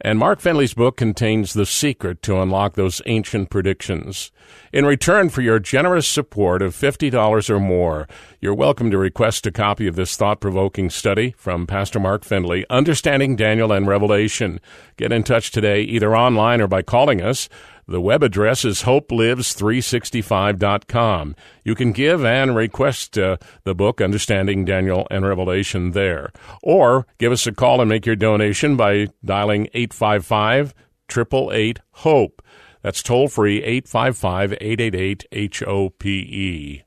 And 0.00 0.18
Mark 0.18 0.40
Finley's 0.40 0.74
book 0.74 0.96
contains 0.96 1.54
the 1.54 1.64
secret 1.64 2.20
to 2.22 2.40
unlock 2.40 2.74
those 2.74 3.00
ancient 3.06 3.48
predictions. 3.48 4.32
In 4.72 4.84
return 4.84 5.30
for 5.30 5.40
your 5.40 5.58
generous 5.58 6.06
support 6.06 6.62
of 6.62 6.74
$50 6.74 7.48
or 7.48 7.60
more, 7.60 8.08
you're 8.40 8.54
welcome 8.54 8.90
to 8.90 8.98
request 8.98 9.46
a 9.46 9.52
copy 9.52 9.86
of 9.86 9.94
this 9.94 10.16
thought 10.16 10.40
provoking 10.40 10.90
study 10.90 11.34
from 11.38 11.66
Pastor 11.66 12.00
Mark 12.00 12.24
Finley, 12.24 12.66
Understanding 12.68 13.36
Daniel 13.36 13.72
and 13.72 13.86
Revelation. 13.86 14.60
Get 14.96 15.12
in 15.12 15.22
touch 15.22 15.50
today, 15.50 15.80
either 15.82 16.14
online 16.14 16.60
or 16.60 16.66
by 16.66 16.82
calling 16.82 17.22
us. 17.22 17.48
The 17.86 18.00
web 18.00 18.22
address 18.22 18.64
is 18.64 18.84
hopelives365.com. 18.84 21.36
You 21.64 21.74
can 21.74 21.92
give 21.92 22.24
and 22.24 22.56
request 22.56 23.18
uh, 23.18 23.36
the 23.64 23.74
book, 23.74 24.00
Understanding 24.00 24.64
Daniel 24.64 25.06
and 25.10 25.26
Revelation, 25.26 25.90
there. 25.90 26.32
Or 26.62 27.06
give 27.18 27.32
us 27.32 27.46
a 27.46 27.52
call 27.52 27.80
and 27.80 27.88
make 27.88 28.06
your 28.06 28.16
donation 28.16 28.76
by 28.76 29.08
dialing 29.24 29.68
855 29.74 30.74
888 31.10 31.80
HOPE. 31.92 32.42
That's 32.82 33.02
toll 33.02 33.28
free 33.28 33.62
855 33.62 34.54
888 34.60 35.62
HOPE. 35.62 36.84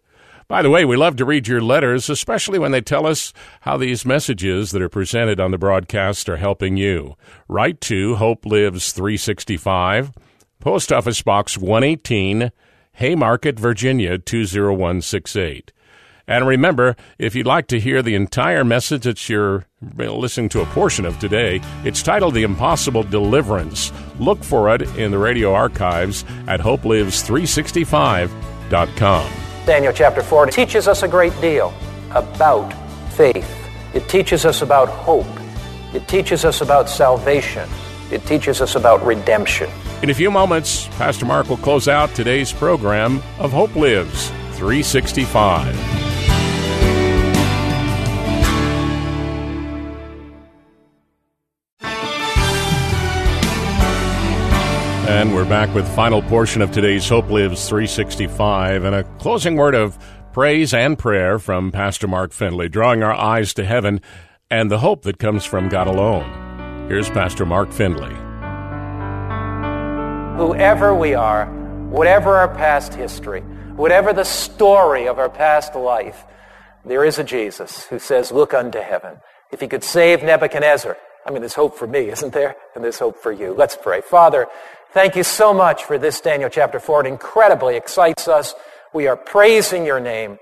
By 0.48 0.62
the 0.62 0.70
way, 0.70 0.86
we 0.86 0.96
love 0.96 1.18
to 1.18 1.26
read 1.26 1.48
your 1.48 1.60
letters, 1.60 2.10
especially 2.10 2.58
when 2.58 2.72
they 2.72 2.80
tell 2.80 3.06
us 3.06 3.34
how 3.62 3.76
these 3.76 4.06
messages 4.06 4.72
that 4.72 4.82
are 4.82 4.88
presented 4.88 5.42
on 5.42 5.52
the 5.52 5.58
broadcast 5.58 6.30
are 6.30 6.38
helping 6.38 6.78
you. 6.78 7.16
Write 7.50 7.82
to 7.82 8.16
Hope 8.16 8.46
Lives 8.46 8.94
365. 8.94 10.14
Post 10.60 10.91
Office 10.91 11.22
Box 11.22 11.56
118, 11.58 12.52
Haymarket, 12.93 13.60
Virginia 13.60 14.17
20168. 14.17 15.72
And 16.30 16.46
remember, 16.46 16.98
if 17.17 17.36
you'd 17.36 17.48
like 17.48 17.67
to 17.67 17.80
hear 17.80 18.02
the 18.02 18.15
entire 18.15 18.65
message 18.65 19.04
that 19.04 19.30
you're 19.30 19.65
listening 19.96 20.50
to 20.50 20.60
a 20.62 20.65
portion 20.65 21.06
of 21.06 21.17
today, 21.20 21.62
it's 21.86 22.04
titled 22.04 22.34
The 22.34 22.43
Impossible 22.43 23.04
Deliverance. 23.04 23.93
Look 24.20 24.43
for 24.43 24.76
it 24.76 24.82
in 24.98 25.12
the 25.12 25.20
radio 25.20 25.54
archives 25.54 26.26
at 26.48 26.60
hopelives365.com. 26.60 29.32
Daniel 29.65 29.93
chapter 29.93 30.22
4 30.22 30.48
teaches 30.48 30.89
us 30.89 31.04
a 31.04 31.08
great 31.08 31.39
deal 31.39 31.74
about 32.12 32.74
faith. 33.13 33.50
It 33.93 34.10
teaches 34.10 34.46
us 34.46 34.62
about 34.62 34.89
hope. 34.89 35.26
It 35.93 36.10
teaches 36.10 36.43
us 36.43 36.60
about 36.60 36.89
salvation. 36.89 37.70
It 38.12 38.26
teaches 38.26 38.62
us 38.62 38.76
about 38.76 39.06
redemption. 39.06 39.70
In 40.02 40.10
a 40.10 40.13
few 40.13 40.32
moments, 40.32 40.88
Pastor 40.89 41.26
Mark 41.26 41.50
will 41.50 41.58
close 41.58 41.88
out 41.88 42.13
today's 42.15 42.54
program 42.54 43.22
of 43.39 43.52
Hope 43.52 43.76
Lives 43.76 44.30
365. 44.54 45.76
And 55.10 55.34
we're 55.34 55.50
back 55.50 55.74
with 55.74 55.88
final 55.96 56.22
portion 56.22 56.62
of 56.62 56.72
today's 56.72 57.10
Hope 57.10 57.30
Lives 57.30 57.67
365 57.67 58.84
and 58.84 58.93
a 58.93 59.04
closing 59.20 59.56
word 59.56 59.74
of 59.74 59.98
praise 60.32 60.74
and 60.74 60.98
prayer 60.98 61.39
from 61.39 61.72
Pastor 61.72 62.08
Mark 62.08 62.32
Finley, 62.32 62.70
drawing 62.70 63.02
our 63.02 63.13
eyes 63.13 63.54
to 63.56 63.65
heaven 63.65 64.00
and 64.52 64.70
the 64.70 64.80
hope 64.80 65.02
that 65.02 65.17
comes 65.17 65.43
from 65.43 65.70
God 65.70 65.88
alone. 65.88 66.47
Here's 66.88 67.10
Pastor 67.10 67.45
Mark 67.45 67.73
Finley 67.73 68.15
whoever 70.38 70.95
we 70.95 71.15
are, 71.15 71.47
whatever 71.89 72.36
our 72.36 72.47
past 72.47 72.93
history, 72.93 73.41
whatever 73.76 74.13
the 74.13 74.23
story 74.23 75.08
of 75.08 75.19
our 75.19 75.30
past 75.30 75.76
life, 75.76 76.23
there 76.86 77.04
is 77.04 77.19
a 77.19 77.26
Jesus 77.26 77.84
who 77.88 78.00
says, 78.00 78.32
Look 78.32 78.54
unto 78.54 78.80
heaven. 78.80 79.17
If 79.52 79.60
he 79.60 79.67
could 79.67 79.84
save 79.84 80.23
Nebuchadnezzar, 80.23 80.95
I 81.26 81.32
mean, 81.32 81.41
there's 81.41 81.56
hope 81.56 81.76
for 81.76 81.88
me, 81.88 82.10
isn't 82.12 82.32
there? 82.32 82.56
And 82.73 82.84
there's 82.84 83.00
hope 83.00 83.17
for 83.17 83.34
you. 83.34 83.54
Let's 83.54 83.76
pray. 83.76 84.00
Father, 84.00 84.47
thank 84.91 85.17
you 85.17 85.23
so 85.23 85.54
much 85.54 85.84
for 85.84 85.97
this 85.97 86.21
Daniel 86.21 86.50
chapter 86.50 86.80
4. 86.80 87.06
It 87.06 87.10
incredibly 87.10 87.76
excites 87.76 88.30
us. 88.30 88.54
We 88.93 89.08
are 89.08 89.17
praising 89.17 89.86
your 89.86 90.00
name 90.00 90.39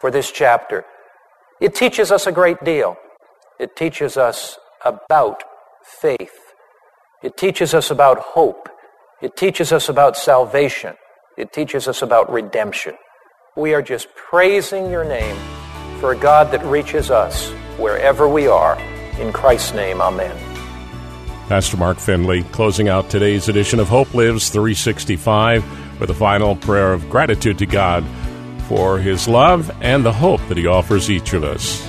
for 0.00 0.10
this 0.10 0.30
chapter. 0.30 0.86
It 1.60 1.74
teaches 1.74 2.10
us 2.10 2.26
a 2.26 2.32
great 2.32 2.64
deal. 2.64 2.96
It 3.58 3.76
teaches 3.76 4.16
us 4.16 4.58
about 4.82 5.42
faith. 6.00 6.38
It 7.22 7.36
teaches 7.36 7.74
us 7.74 7.90
about 7.90 8.18
hope. 8.18 8.68
It 9.20 9.36
teaches 9.36 9.72
us 9.72 9.88
about 9.88 10.16
salvation. 10.16 10.94
It 11.36 11.52
teaches 11.52 11.88
us 11.88 12.02
about 12.02 12.30
redemption. 12.32 12.94
We 13.56 13.74
are 13.74 13.82
just 13.82 14.08
praising 14.14 14.90
your 14.90 15.04
name 15.04 15.36
for 16.00 16.12
a 16.12 16.16
God 16.16 16.52
that 16.52 16.64
reaches 16.64 17.10
us 17.10 17.50
wherever 17.76 18.28
we 18.28 18.46
are. 18.46 18.78
In 19.18 19.32
Christ's 19.32 19.74
name, 19.74 20.00
amen. 20.00 20.36
Pastor 21.48 21.76
Mark 21.78 21.98
Finley 21.98 22.42
closing 22.44 22.88
out 22.88 23.08
today's 23.08 23.48
edition 23.48 23.80
of 23.80 23.88
Hope 23.88 24.12
Lives 24.14 24.50
365 24.50 25.98
with 25.98 26.10
a 26.10 26.14
final 26.14 26.54
prayer 26.54 26.92
of 26.92 27.08
gratitude 27.08 27.58
to 27.58 27.66
God 27.66 28.04
for 28.68 28.98
his 28.98 29.26
love 29.26 29.70
and 29.80 30.04
the 30.04 30.12
hope 30.12 30.40
that 30.48 30.58
he 30.58 30.66
offers 30.66 31.10
each 31.10 31.32
of 31.32 31.42
us. 31.42 31.87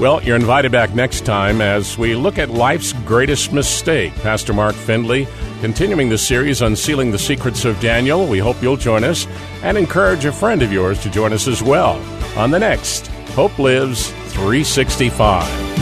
Well, 0.00 0.22
you're 0.22 0.36
invited 0.36 0.72
back 0.72 0.94
next 0.94 1.24
time 1.24 1.60
as 1.60 1.96
we 1.96 2.16
look 2.16 2.36
at 2.38 2.50
life's 2.50 2.92
greatest 3.04 3.52
mistake. 3.52 4.12
Pastor 4.16 4.52
Mark 4.52 4.74
Finley 4.74 5.28
continuing 5.60 6.08
the 6.08 6.18
series 6.18 6.60
Unsealing 6.60 7.12
the 7.12 7.18
Secrets 7.18 7.64
of 7.64 7.78
Daniel. 7.80 8.26
We 8.26 8.38
hope 8.38 8.60
you'll 8.60 8.76
join 8.76 9.04
us 9.04 9.26
and 9.62 9.78
encourage 9.78 10.24
a 10.24 10.32
friend 10.32 10.62
of 10.62 10.72
yours 10.72 11.00
to 11.04 11.10
join 11.10 11.32
us 11.32 11.46
as 11.46 11.62
well 11.62 11.94
on 12.36 12.50
the 12.50 12.58
next 12.58 13.06
Hope 13.34 13.58
Lives 13.58 14.10
365. 14.32 15.73